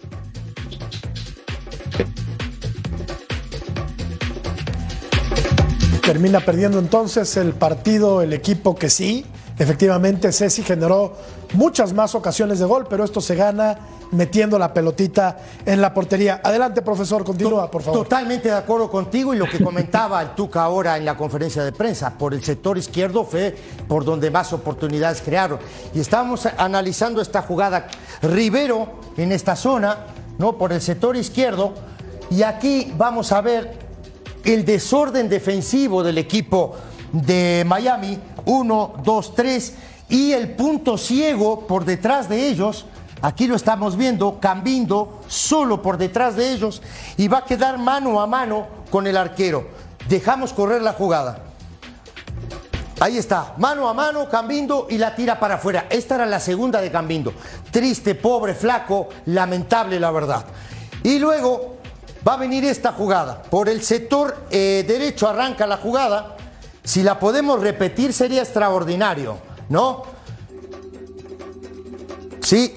[6.03, 9.25] Termina perdiendo entonces el partido, el equipo que sí.
[9.57, 11.15] Efectivamente, Ceci generó
[11.55, 13.79] muchas más ocasiones de gol, pero esto se gana
[14.11, 16.41] metiendo la pelotita en la portería.
[16.43, 18.03] Adelante, profesor, continúa, por favor.
[18.03, 21.71] Totalmente de acuerdo contigo y lo que comentaba el Tuca ahora en la conferencia de
[21.71, 22.11] prensa.
[22.19, 25.61] Por el sector izquierdo fue por donde más oportunidades crearon.
[25.95, 27.87] Y estábamos analizando esta jugada.
[28.23, 30.07] Rivero en esta zona,
[30.39, 30.59] ¿no?
[30.59, 31.75] Por el sector izquierdo.
[32.29, 33.82] Y aquí vamos a ver
[34.45, 36.77] el desorden defensivo del equipo
[37.13, 38.19] de Miami.
[38.47, 39.75] Uno, dos, tres.
[40.09, 42.87] Y el punto ciego por detrás de ellos.
[43.23, 46.83] Aquí lo estamos viendo, Cambindo solo por detrás de ellos
[47.17, 49.69] y va a quedar mano a mano con el arquero.
[50.09, 51.45] Dejamos correr la jugada.
[52.99, 55.87] Ahí está, mano a mano, Cambindo y la tira para afuera.
[55.89, 57.33] Esta era la segunda de Cambindo.
[57.71, 60.45] Triste, pobre, flaco, lamentable la verdad.
[61.05, 61.79] Y luego
[62.27, 63.43] va a venir esta jugada.
[63.43, 66.37] Por el sector eh, derecho arranca la jugada.
[66.85, 70.03] Si la podemos repetir sería extraordinario, ¿no?
[72.43, 72.77] Sí,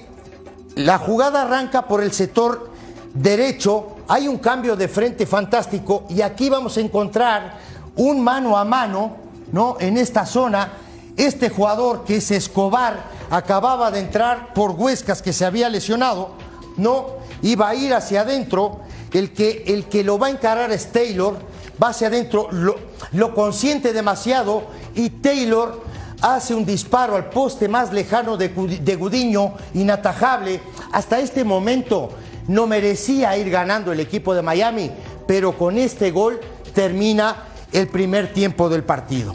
[0.76, 2.70] la jugada arranca por el sector
[3.14, 7.58] derecho, hay un cambio de frente fantástico y aquí vamos a encontrar
[7.96, 9.16] un mano a mano,
[9.52, 9.76] ¿no?
[9.80, 10.72] En esta zona,
[11.16, 16.30] este jugador que es Escobar acababa de entrar por Huescas que se había lesionado,
[16.76, 17.16] ¿no?
[17.42, 18.80] Iba a ir hacia adentro,
[19.12, 21.36] el que, el que lo va a encarar es Taylor,
[21.82, 22.76] va hacia adentro, lo,
[23.12, 24.64] lo consiente demasiado
[24.94, 25.82] y Taylor
[26.20, 30.60] hace un disparo al poste más lejano de, de Gudiño, inatajable.
[30.92, 32.10] Hasta este momento
[32.48, 34.90] no merecía ir ganando el equipo de Miami,
[35.26, 36.40] pero con este gol
[36.74, 39.34] termina el primer tiempo del partido.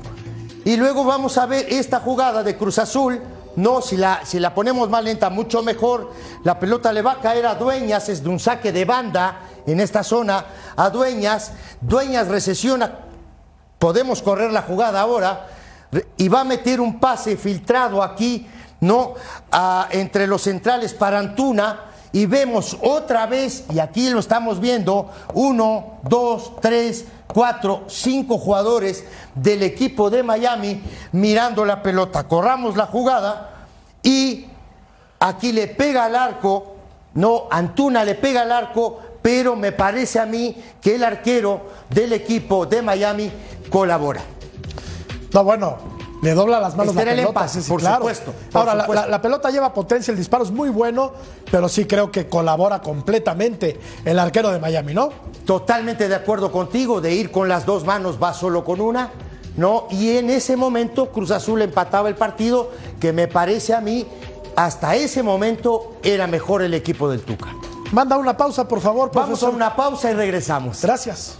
[0.63, 3.19] Y luego vamos a ver esta jugada de Cruz Azul.
[3.55, 6.11] No, si la, si la ponemos más lenta, mucho mejor.
[6.43, 9.79] La pelota le va a caer a Dueñas, es de un saque de banda en
[9.79, 10.45] esta zona.
[10.75, 12.91] A Dueñas, Dueñas recesiona
[13.77, 15.47] podemos correr la jugada ahora
[16.15, 18.47] y va a meter un pase filtrado aquí,
[18.81, 19.15] ¿no?
[19.51, 25.10] A- entre los centrales para Antuna y vemos otra vez, y aquí lo estamos viendo,
[25.34, 30.82] uno, dos, tres, cuatro, cinco jugadores del equipo de Miami
[31.13, 32.28] mirando la pelota.
[32.28, 33.67] Corramos la jugada
[34.04, 34.45] y
[35.19, 36.76] aquí le pega al arco,
[37.13, 42.13] no, Antuna le pega al arco, pero me parece a mí que el arquero del
[42.13, 43.32] equipo de Miami
[43.69, 44.21] colabora.
[45.34, 45.78] No, bueno,
[46.21, 47.97] le dobla las manos Este la era el pelota, empate, sí, por claro.
[47.97, 49.05] supuesto, por Ahora, la- supuesto.
[49.05, 51.12] La, la pelota lleva potencia, el disparo es muy bueno,
[51.49, 55.10] pero sí creo que colabora completamente el arquero de Miami, ¿no?
[55.45, 59.10] Totalmente de acuerdo contigo, de ir con las dos manos, va solo con una,
[59.57, 59.88] ¿no?
[59.89, 64.05] Y en ese momento Cruz Azul empataba el partido, que me parece a mí,
[64.55, 67.47] hasta ese momento era mejor el equipo del Tuca.
[67.93, 69.53] Manda una pausa, por favor, Vamos a profesor.
[69.55, 70.81] una pausa y regresamos.
[70.81, 71.36] Gracias.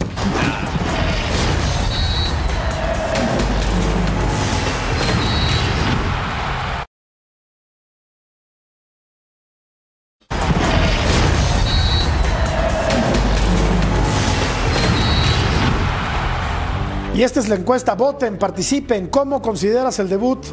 [17.22, 17.94] Y esta es la encuesta.
[17.94, 19.06] Voten, participen.
[19.10, 20.44] ¿Cómo consideras el debut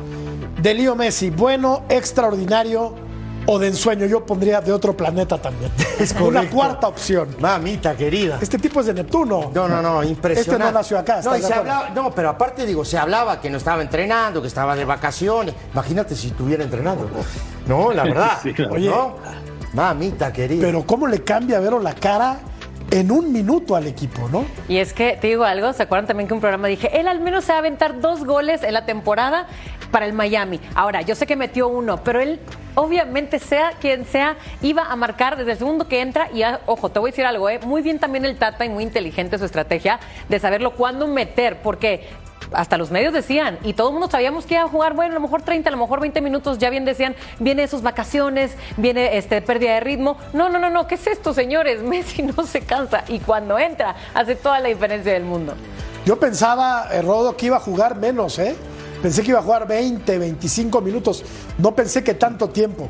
[0.61, 1.31] de Leo Messi?
[1.31, 2.95] ¿Bueno, extraordinario
[3.47, 4.05] o de ensueño?
[4.05, 5.73] Yo pondría de otro planeta también.
[5.99, 6.55] Es Una correcto.
[6.55, 7.35] cuarta opción.
[7.41, 8.39] Mamita querida.
[8.43, 9.51] Este tipo es de Neptuno.
[9.55, 10.41] No, no, no, impresionante.
[10.41, 11.15] Este no nació acá.
[11.15, 14.43] No, ¿estás y se hablaba- no, pero aparte digo, se hablaba que no estaba entrenando,
[14.43, 15.55] que estaba de vacaciones.
[15.73, 17.09] Imagínate si estuviera entrenando.
[17.67, 18.33] No, la verdad.
[18.43, 18.75] Sí, claro.
[18.75, 18.91] Oye.
[18.91, 19.15] ¿no?
[19.73, 20.61] Mamita querida.
[20.67, 22.37] Pero cómo le cambia a Vero la cara
[22.91, 24.45] en un minuto al equipo, ¿no?
[24.69, 27.21] Y es que te digo algo, ¿se acuerdan también que un programa dije, él al
[27.21, 29.47] menos se va a aventar dos goles en la temporada?
[29.91, 30.61] para el Miami.
[30.75, 32.41] Ahora, yo sé que metió uno, pero él
[32.75, 36.99] obviamente sea quien sea, iba a marcar desde el segundo que entra y ojo, te
[36.99, 37.59] voy a decir algo, ¿eh?
[37.65, 42.07] muy bien también el Tata y muy inteligente su estrategia de saberlo cuándo meter, porque
[42.53, 45.15] hasta los medios decían, y todo el mundo sabíamos que iba a jugar, bueno, a
[45.15, 49.17] lo mejor 30, a lo mejor 20 minutos, ya bien decían, viene sus vacaciones, viene
[49.17, 50.17] este pérdida de ritmo.
[50.33, 51.83] No, no, no, no, ¿qué es esto, señores?
[51.89, 55.55] Messi no se cansa y cuando entra hace toda la diferencia del mundo.
[56.05, 58.57] Yo pensaba, eh, Rodo, que iba a jugar menos, ¿eh?
[59.03, 61.25] Pensé que iba a jugar 20, 25 minutos.
[61.59, 62.89] No pensé que tanto tiempo.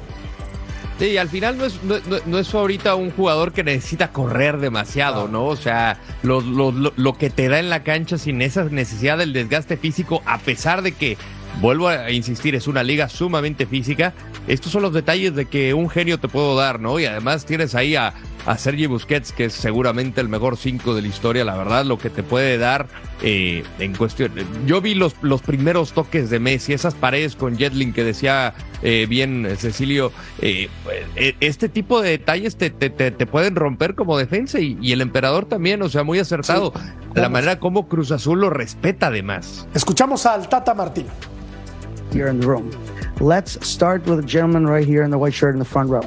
[0.99, 1.95] Sí, al final no es, no,
[2.27, 5.45] no- es ahorita un jugador que necesita correr demasiado, ¿no?
[5.47, 9.17] O sea, lo, lo- lo- lo que te da en la cancha sin esa necesidad
[9.19, 11.17] del desgaste físico, a pesar de que,
[11.61, 14.13] vuelvo a insistir, es una liga sumamente física,
[14.49, 16.99] estos son los detalles de que un genio te puedo dar, ¿no?
[16.99, 18.15] Y además tienes ahí a,
[18.47, 21.99] a Sergi Busquets, que es seguramente el mejor cinco de la historia, la verdad, lo
[21.99, 22.87] que te puede dar
[23.23, 24.33] eh, en cuestión.
[24.67, 29.07] Yo vi los, los primeros toques de Messi, esas paredes con Jetlin que decía eh,
[29.09, 30.69] bien eh, Cecilio, eh,
[31.41, 35.01] este tipo de detalles te, te- te- te pueden romper como defensa y, y el
[35.01, 36.73] emperador también, o sea, muy acertado.
[37.15, 39.67] La manera como Cruz Azul lo respeta además.
[39.75, 41.09] Escuchamos al Tata Martino.
[42.13, 42.71] here in the room.
[43.21, 46.01] Let's start with the gentleman right here in the white shirt in the front row.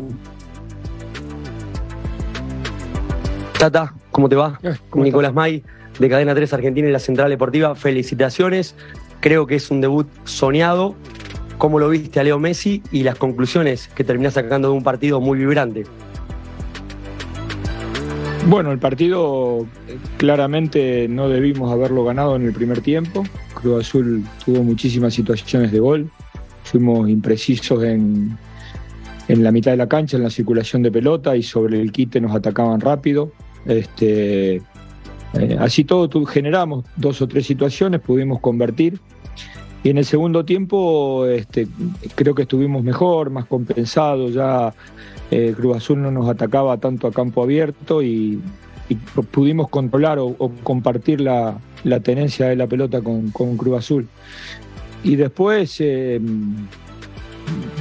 [3.62, 4.60] Tata, ¿cómo te va?
[4.96, 5.64] Nicolás May,
[6.00, 7.76] de Cadena 3 Argentina y la Central Deportiva.
[7.76, 8.74] Felicitaciones.
[9.20, 10.96] Creo que es un debut soñado.
[11.60, 15.22] ¿Cómo lo viste a Leo Messi y las conclusiones que terminás sacando de un partido
[15.22, 15.84] muy vibrante?
[18.48, 23.24] Bueno, el partido eh, claramente no debimos haberlo ganado en el primer tiempo.
[23.54, 26.10] Cruz Azul tuvo muchísimas situaciones de gol.
[26.64, 28.36] Fuimos imprecisos en,
[29.28, 32.20] en la mitad de la cancha, en la circulación de pelota y sobre el quite
[32.20, 33.32] nos atacaban rápido.
[33.66, 34.56] Este,
[35.34, 39.00] eh, así todo generamos dos o tres situaciones, pudimos convertir.
[39.84, 41.68] Y en el segundo tiempo este,
[42.14, 44.74] creo que estuvimos mejor, más compensados, ya
[45.32, 48.40] eh, Cruz Azul no nos atacaba tanto a campo abierto y,
[48.90, 51.58] y pu- pudimos controlar o, compartir la,
[52.04, 54.08] tenencia de la pelota con, Cruz Azul.
[55.04, 56.22] Y después eh,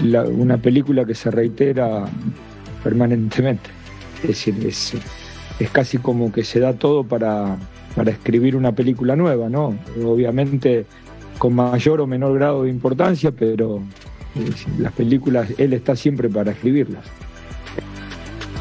[0.02, 2.06] una película que se reitera
[2.82, 3.68] permanentemente.
[4.22, 4.94] Es decir, es,
[5.60, 7.58] es casi como que se da todo para,
[7.94, 9.78] para escribir una película nueva, ¿no?
[10.02, 10.86] Obviamente
[11.38, 13.82] con mayor o menor grado de importancia, pero
[14.36, 17.04] eh, las películas, él está siempre para escribirlas.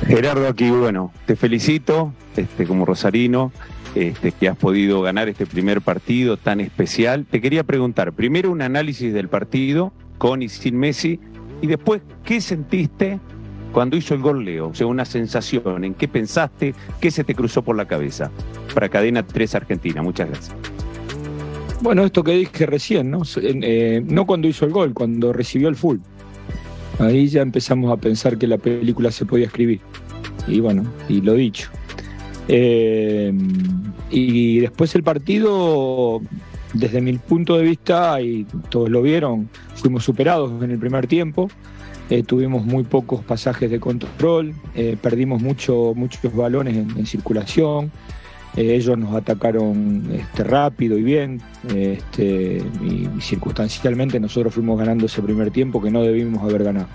[0.08, 3.52] Gerardo, aquí, bueno, te felicito este, como rosarino,
[3.96, 7.26] este, que has podido ganar este primer partido tan especial.
[7.30, 11.20] Te quería preguntar, primero un análisis del partido con y sin Messi,
[11.62, 13.20] y después, ¿qué sentiste
[13.72, 14.74] cuando hizo el gol Leo?
[14.74, 16.74] Sea, una sensación, ¿en qué pensaste?
[17.00, 18.32] ¿Qué se te cruzó por la cabeza?
[18.74, 20.56] Para Cadena 3 Argentina, muchas gracias.
[21.82, 23.22] Bueno, esto que dije recién, ¿no?
[23.42, 26.00] Eh, no cuando hizo el gol, cuando recibió el full.
[27.00, 29.80] Ahí ya empezamos a pensar que la película se podía escribir.
[30.48, 31.70] Y bueno, y lo dicho.
[32.50, 33.32] Eh,
[34.10, 36.20] y después el partido,
[36.74, 41.50] desde mi punto de vista, y todos lo vieron, fuimos superados en el primer tiempo.
[42.10, 47.92] Eh, tuvimos muy pocos pasajes de control, eh, perdimos mucho, muchos balones en, circulación.
[48.58, 51.40] Eh, ellos nos atacaron este, rápido y bien,
[51.76, 56.88] este, y, circunstancialmente nosotros fuimos ganando ese primer tiempo que no debimos haber ganado.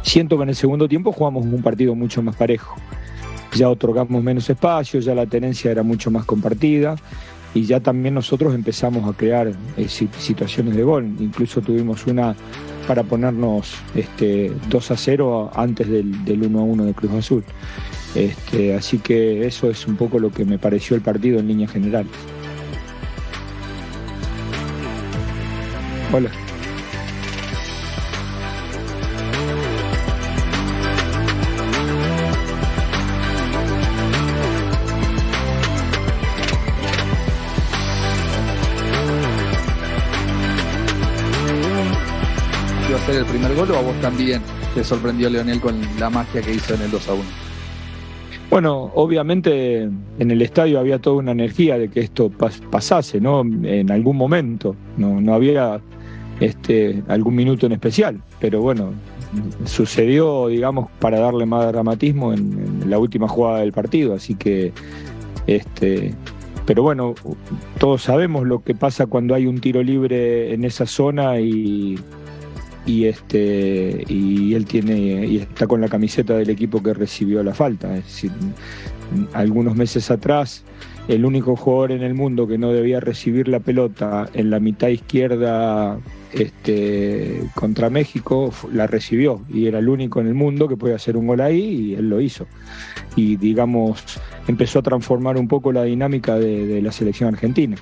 [0.00, 2.76] Siento que en el segundo tiempo jugamos un partido mucho más parejo.
[3.54, 6.96] Ya otorgamos menos espacio, ya la tenencia era mucho más compartida
[7.52, 9.52] y ya también nosotros empezamos a crear
[9.88, 11.04] si- situaciones de gol.
[11.20, 12.34] Incluso tuvimos una
[12.86, 17.44] para ponernos este, 2 a 0 antes del, del 1 a 1 de Cruz Azul.
[18.14, 21.68] Este, así que eso es un poco lo que me pareció el partido en línea
[21.68, 22.06] general.
[26.12, 26.30] Hola.
[42.98, 44.40] Ser el primer gol o a vos también
[44.74, 47.22] te sorprendió Leonel con la magia que hizo en el 2 a 1?
[48.50, 49.82] Bueno, obviamente
[50.18, 53.40] en el estadio había toda una energía de que esto pas- pasase, ¿no?
[53.40, 54.76] En algún momento.
[54.98, 55.80] No, no había
[56.40, 58.92] este, algún minuto en especial, pero bueno,
[59.64, 64.72] sucedió, digamos, para darle más dramatismo en, en la última jugada del partido, así que,
[65.46, 66.14] este,
[66.66, 67.14] pero bueno,
[67.78, 71.98] todos sabemos lo que pasa cuando hay un tiro libre en esa zona y,
[72.86, 77.54] y este y él tiene y está con la camiseta del equipo que recibió la
[77.54, 77.96] falta.
[77.96, 78.32] Es decir,
[79.32, 80.64] algunos meses atrás
[81.08, 84.88] el único jugador en el mundo que no debía recibir la pelota en la mitad
[84.88, 85.98] izquierda
[86.32, 91.16] este, contra México la recibió y era el único en el mundo que podía hacer
[91.16, 92.46] un gol ahí y él lo hizo.
[93.16, 94.02] Y digamos,
[94.46, 97.76] empezó a transformar un poco la dinámica de, de la selección argentina.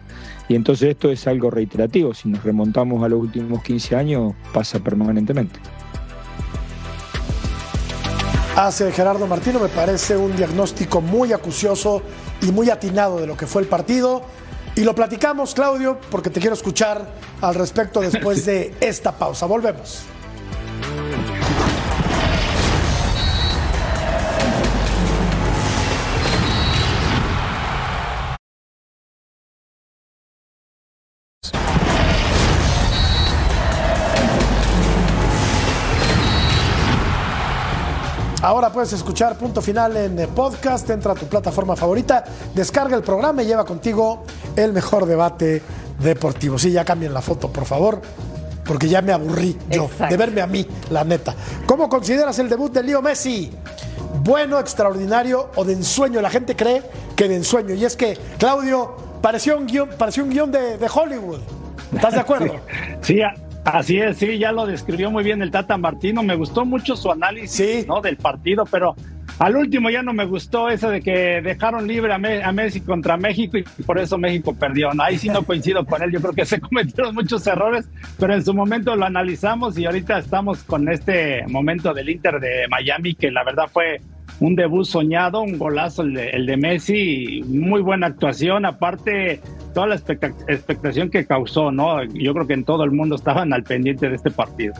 [0.48, 4.80] Y entonces esto es algo reiterativo, si nos remontamos a los últimos 15 años pasa
[4.80, 5.60] permanentemente.
[8.56, 12.02] Hace Gerardo Martino, me parece un diagnóstico muy acucioso
[12.42, 14.22] y muy atinado de lo que fue el partido.
[14.80, 17.06] Y lo platicamos, Claudio, porque te quiero escuchar
[17.42, 19.44] al respecto después de esta pausa.
[19.44, 20.04] Volvemos.
[38.50, 43.02] Ahora puedes escuchar punto final en eh, podcast, entra a tu plataforma favorita, descarga el
[43.04, 44.24] programa y lleva contigo
[44.56, 45.62] el mejor debate
[46.00, 46.58] deportivo.
[46.58, 48.00] Sí, ya cambien la foto, por favor,
[48.64, 50.06] porque ya me aburrí yo Exacto.
[50.12, 51.32] de verme a mí, la neta.
[51.64, 53.52] ¿Cómo consideras el debut de Leo Messi?
[54.24, 56.20] ¿Bueno, extraordinario o de ensueño?
[56.20, 56.82] La gente cree
[57.14, 57.74] que de ensueño.
[57.74, 61.38] Y es que, Claudio, pareció un guion, pareció un guion de, de Hollywood.
[61.94, 62.54] ¿Estás de acuerdo?
[63.02, 63.32] Sí, a-
[63.64, 66.22] así es, sí, ya lo describió muy bien el Tata Martino.
[66.22, 68.00] Me gustó mucho su análisis ¿no?
[68.00, 68.94] del partido, pero
[69.38, 72.80] al último ya no me gustó eso de que dejaron libre a, Me- a Messi
[72.80, 74.92] contra México y por eso México perdió.
[74.92, 75.02] ¿no?
[75.02, 77.88] Ahí sí no coincido con él, yo creo que se cometieron muchos errores,
[78.18, 82.66] pero en su momento lo analizamos y ahorita estamos con este momento del Inter de
[82.68, 84.00] Miami que la verdad fue
[84.40, 89.40] un debut soñado, un golazo el de, el de Messi, muy buena actuación, aparte
[89.74, 92.02] toda la expecta- expectación que causó, ¿no?
[92.04, 94.74] Yo creo que en todo el mundo estaban al pendiente de este partido.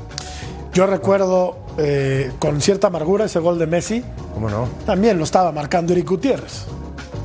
[0.73, 4.03] Yo recuerdo eh, con cierta amargura ese gol de Messi.
[4.35, 4.69] ¿Cómo no?
[4.87, 6.67] También lo estaba marcando Eric Gutiérrez.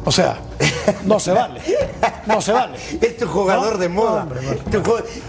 [0.03, 0.37] O sea,
[1.05, 1.61] no se vale.
[2.25, 2.77] No se vale.
[3.01, 4.23] Es tu jugador No, de moda.
[4.23, 4.61] hombre, bueno.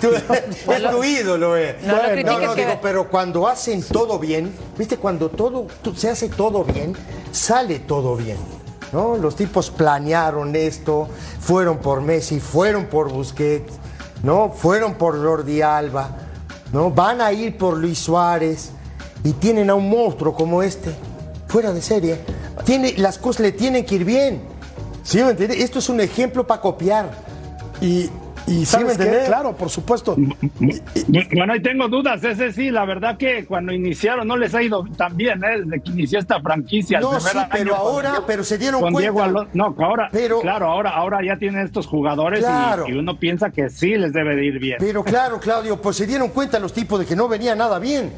[0.01, 1.77] Tu es tu ídolo, eh.
[1.83, 5.95] No lo Bueno, no, que- digo, pero cuando hacen todo bien, viste, cuando todo tú-
[5.95, 6.95] se hace todo bien,
[7.33, 8.39] sale todo bien.
[8.93, 9.17] ¿no?
[9.17, 11.09] Los tipos planearon esto,
[11.41, 13.73] fueron por Messi, fueron por Busquets,
[14.23, 14.51] ¿no?
[14.53, 16.11] Fueron por Jordi Alba,
[16.73, 16.91] ¿no?
[16.93, 18.71] Van a ir por Luis Suárez
[19.25, 20.95] y tienen a un monstruo como este,
[21.49, 22.21] fuera de serie.
[22.65, 24.43] Tiene, las cosas le tienen que ir bien.
[25.07, 25.61] ¿Sí me entiendes?
[25.61, 27.11] Esto es un ejemplo para copiar.
[27.81, 28.11] Y,
[28.49, 29.27] y ¿Sí ¿sabes entiendes?
[29.27, 30.17] Claro, por supuesto.
[31.33, 34.85] Bueno, ahí tengo dudas, ese sí, la verdad que cuando iniciaron no les ha ido
[34.97, 35.63] tan bien, ¿eh?
[35.65, 36.99] Desde que inició esta franquicia.
[37.01, 39.11] No, sí, pero ahora, Diego- pero se dieron con cuenta.
[39.13, 39.51] Diego Alonso.
[39.55, 42.45] No, ahora, Pero- claro, ahora, ahora ya tienen estos jugadores
[42.89, 44.77] y- y, uno piensa que sí les debe de ir bien.
[44.81, 48.13] Pero claro, Claudio, pues se dieron cuenta los tipos de que no venía nada bien.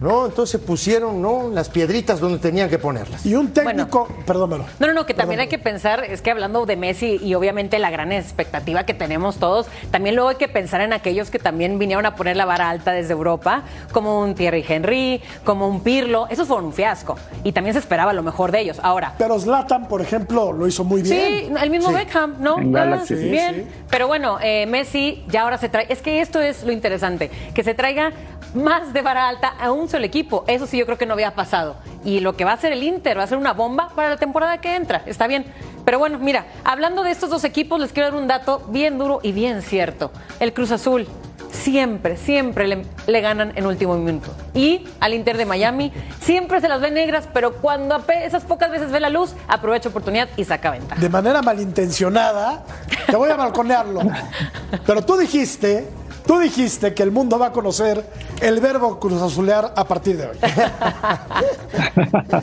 [0.00, 0.26] ¿No?
[0.26, 1.48] Entonces pusieron, ¿no?
[1.48, 3.24] Las piedritas donde tenían que ponerlas.
[3.24, 4.64] Y un técnico, perdónmelo.
[4.78, 7.78] No, no, no, que también hay que pensar, es que hablando de Messi y obviamente
[7.78, 11.78] la gran expectativa que tenemos todos, también luego hay que pensar en aquellos que también
[11.78, 16.26] vinieron a poner la vara alta desde Europa, como un Thierry Henry, como un Pirlo,
[16.28, 18.78] esos fueron un fiasco y también se esperaba lo mejor de ellos.
[18.82, 21.16] Ahora, Pero Zlatan, por ejemplo, lo hizo muy bien.
[21.16, 21.94] Sí, el mismo Sí.
[21.94, 22.56] Beckham, ¿no?
[22.76, 23.02] Ah.
[23.06, 23.54] Sí, bien.
[23.54, 23.66] sí.
[23.88, 25.86] Pero bueno, eh, Messi ya ahora se trae.
[25.88, 28.12] Es que esto es lo interesante, que se traiga
[28.56, 30.44] más de vara alta a un solo equipo.
[30.46, 31.76] Eso sí, yo creo que no había pasado.
[32.04, 34.16] Y lo que va a hacer el Inter va a ser una bomba para la
[34.16, 35.02] temporada que entra.
[35.06, 35.46] Está bien.
[35.84, 39.20] Pero bueno, mira, hablando de estos dos equipos, les quiero dar un dato bien duro
[39.22, 40.10] y bien cierto.
[40.40, 41.06] El Cruz Azul.
[41.52, 44.30] Siempre, siempre le, le ganan en último minuto.
[44.52, 48.90] Y al Inter de Miami siempre se las ve negras, pero cuando esas pocas veces
[48.90, 51.00] ve la luz, aprovecha oportunidad y saca ventaja.
[51.00, 52.64] De manera malintencionada,
[53.06, 54.00] te voy a balconearlo.
[54.86, 55.88] Pero tú dijiste,
[56.26, 58.04] tú dijiste que el mundo va a conocer
[58.40, 60.36] el verbo cruzazulear a partir de hoy.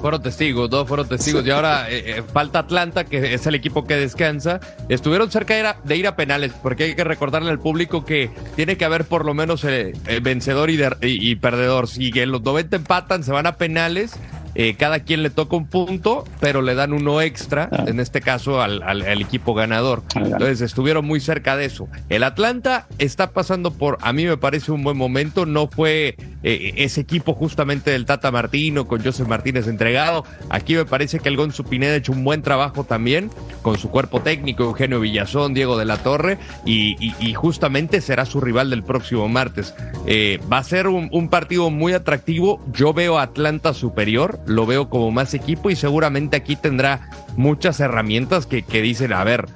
[0.00, 1.44] Fueron testigos, dos fueron testigos.
[1.44, 4.58] Y ahora eh, eh, falta Atlanta, que es el equipo que descansa.
[4.88, 8.86] Estuvieron cerca de ir, a, penales, porque hay que recordarle al público que tiene que
[8.86, 11.86] haber por lo menos eh, eh, vencedor y, de- y- y perdedor.
[11.86, 14.12] Si los 90 empatan, se van a penales.
[14.54, 18.60] Eh, cada quien le toca un punto, pero le dan uno extra, en este caso
[18.60, 20.02] al, al- al equipo ganador.
[20.14, 21.88] Entonces estuvieron muy cerca de eso.
[22.08, 26.74] El Atlanta está pasando por, a mí me parece un buen momento, no fue eh,
[26.76, 30.24] ese equipo justamente del Tata Martino con Joseph Martínez entregado.
[30.48, 33.30] Aquí me parece que el Gonzo Pineda ha hecho un buen trabajo también
[33.62, 38.24] con su cuerpo técnico, Eugenio Villazón, Diego de la Torre, y, y- y justamente será
[38.24, 39.74] su rival del próximo martes.
[40.06, 42.60] Eh, va a ser un, un partido muy atractivo.
[42.72, 47.80] Yo veo a Atlanta superior, lo veo como más equipo y seguramente aquí tendrá muchas
[47.80, 49.46] herramientas que, que dicen, a ver,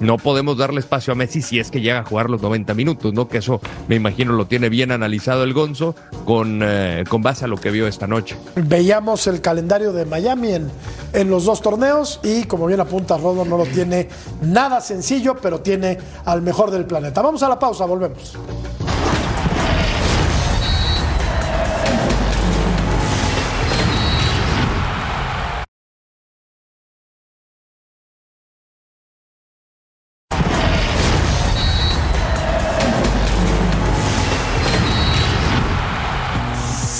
[0.00, 3.12] no podemos darle espacio a Messi si es que llega a jugar los 90 minutos,
[3.12, 3.28] ¿no?
[3.28, 7.48] Que eso me imagino lo tiene bien analizado el Gonzo con, eh, con base a
[7.48, 8.36] lo que vio esta noche.
[8.56, 10.70] Veíamos el calendario de Miami en,
[11.12, 14.08] en los dos torneos y como bien apunta Rodo, no lo tiene
[14.42, 17.22] nada sencillo, pero tiene al mejor del planeta.
[17.22, 18.36] Vamos a la pausa, volvemos.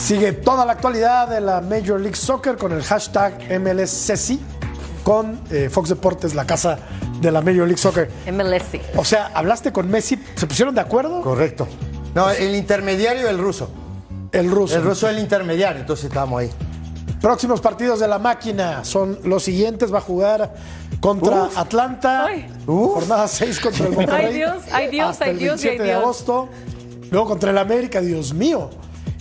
[0.05, 4.39] Sigue toda la actualidad de la Major League Soccer con el hashtag MLSCC
[5.03, 6.79] con eh, Fox Deportes, la casa
[7.23, 8.11] de la Major League Soccer.
[8.31, 8.83] MLS.
[8.97, 10.23] O sea, ¿hablaste con Messi?
[10.35, 11.23] ¿Se pusieron de acuerdo?
[11.23, 11.67] Correcto.
[12.15, 13.71] No, el intermediario, el ruso.
[14.31, 14.77] El ruso.
[14.77, 16.51] El ruso es el intermediario, entonces estábamos ahí.
[17.23, 19.91] Próximos partidos de la máquina son los siguientes.
[19.91, 20.53] Va a jugar
[21.01, 21.57] contra Uf.
[21.57, 22.27] Atlanta.
[22.27, 22.47] Ay.
[22.67, 24.27] Jornada 6 contra el Monterrey.
[24.27, 26.51] Ay, Dios, ay, Dios, hasta ay, el Dios, ay, 27 de agosto.
[27.11, 28.69] Luego contra el América, Dios mío.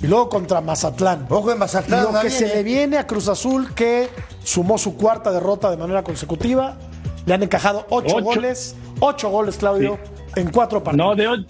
[0.04, 1.28] Y luego contra Mazatlán.
[1.30, 2.04] Ojo en Mazatlán.
[2.12, 2.56] Lo que se ¿eh?
[2.56, 4.10] le viene a Cruz Azul, que
[4.44, 6.78] sumó su cuarta derrota de manera consecutiva.
[7.26, 8.26] Le han encajado ocho, Ocho.
[8.26, 8.76] goles.
[9.00, 9.98] Ocho goles, Claudio,
[10.36, 11.08] en cuatro partidos.
[11.08, 11.46] No, de ocho,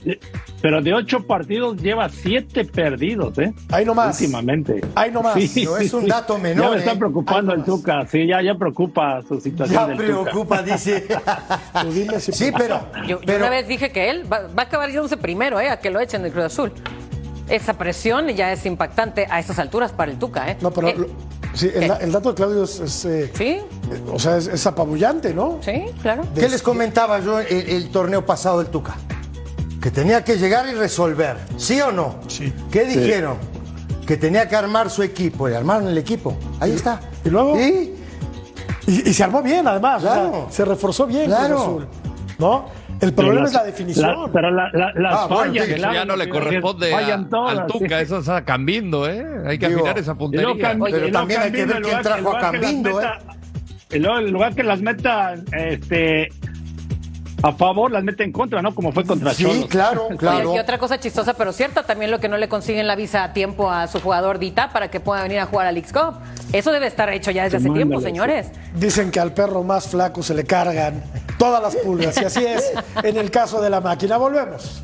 [0.62, 3.54] pero de ocho partidos lleva siete perdidos, ¿eh?
[3.70, 4.22] Ahí nomás.
[4.22, 4.82] Últimamente.
[4.93, 5.36] Ahí nomás.
[5.36, 6.97] No es un dato menor, Ya me está ¿eh?
[6.97, 8.06] preocupando el Tuca.
[8.08, 9.80] Sí, ya, ya preocupa su situación.
[9.82, 11.08] Ya del preocupa, dice.
[12.20, 12.86] Sí, pero.
[13.08, 15.70] Yo, una vez dije que él va, va a acabar yéndose primero, ¿eh?
[15.70, 16.72] A que lo echen del Cruz Azul.
[17.54, 20.58] Esa presión ya es impactante a estas alturas para el Tuca, ¿eh?
[20.60, 21.08] No, pero lo-
[21.54, 23.60] sí, el, el dato de Claudio es, es, eh, Sí,
[24.12, 25.60] o sea, es, es apabullante, ¿no?
[25.62, 26.24] sí, claro.
[26.34, 28.95] ¿Qué les comentaba yo el, el torneo pasado del Tuca?
[29.80, 31.38] Que tenía que llegar y resolver.
[31.58, 32.16] ¿Sí o no?
[32.28, 32.51] Sí.
[32.72, 33.38] ¿Qué dijeron?
[34.08, 35.47] Que tenía que armar su equipo.
[35.47, 36.36] Y armaron el equipo.
[36.60, 37.01] Ahí está.
[37.24, 37.60] ¿Y luego?
[37.60, 37.93] ¿Y?
[38.88, 40.04] Y, y se armó bien, además.
[40.04, 40.47] o sea, Claro.
[40.49, 41.60] se reforzó bien Claro.
[41.62, 41.88] Azul.
[42.39, 42.66] ¿No?
[43.04, 44.08] El Pero problema es la definición.
[44.08, 47.30] la- pero la- la- las Ah, bueno, fallas Eso ya no le corresponde a- fallan
[47.30, 48.04] todas, al Tuca, sí.
[48.06, 49.26] eso es a Cambindo, ¿eh?
[49.45, 50.47] Hay que Digo, afinar esa puntería.
[50.56, 52.93] Pero luego también hay que ver quién lugar- trajo a que las Cambindo, ¿eh?
[53.04, 53.20] meta-
[53.99, 56.30] luego en lugar que las meta este,
[57.43, 58.74] a favor, las mete en contra, ¿no?
[58.74, 59.66] Como fue contra Sí, Cholos.
[59.66, 60.49] claro, claro.
[60.51, 63.24] Oye, y otra cosa chistosa pero cierta, también lo que no le consiguen la visa
[63.26, 66.16] a tiempo a su jugador Dita para que pueda venir a jugar al X-Cup.
[66.54, 68.49] Eso debe estar hecho ya desde hace tiempo, señores.
[68.76, 71.04] Dicen que al perro más flaco se le cargan
[71.38, 72.19] todas las pulgas.
[72.21, 72.71] Y así es
[73.03, 74.17] en el caso de la máquina.
[74.17, 74.84] Volvemos.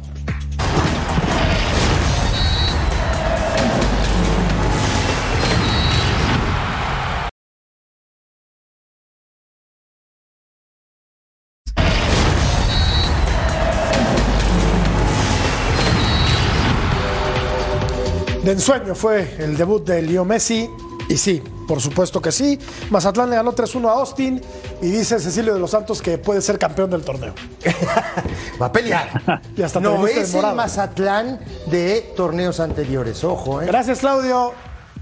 [18.43, 20.67] De ensueño fue el debut de Leo Messi.
[21.10, 22.60] Y sí, por supuesto que sí.
[22.91, 24.41] Mazatlán le ganó 3-1 a Austin.
[24.82, 27.34] Y dice Cecilio de los Santos que puede ser campeón del torneo.
[28.62, 29.10] Va a pelear.
[29.57, 33.24] Y hasta no es el Mazatlán de torneos anteriores.
[33.24, 33.66] Ojo, ¿eh?
[33.66, 34.53] Gracias, Claudio.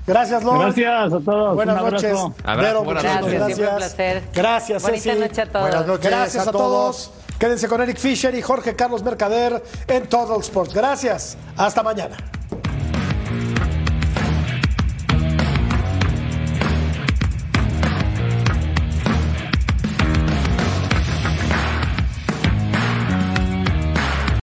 [0.07, 0.73] Gracias, Lord.
[0.73, 1.55] Gracias a todos.
[1.55, 2.17] Buenas noches.
[2.43, 3.29] Abrazo, Vero, buenas noches.
[3.29, 3.75] Siempre un gracias.
[3.75, 4.23] placer.
[4.33, 5.11] Gracias, Ceci.
[5.11, 5.67] noche a todos.
[5.67, 7.11] Buenas noches Gracias a, todos.
[7.37, 10.73] Quédense con Eric Fisher y Jorge Carlos Mercader en Total Sports.
[10.73, 11.37] Gracias.
[11.57, 12.15] Hasta mañana.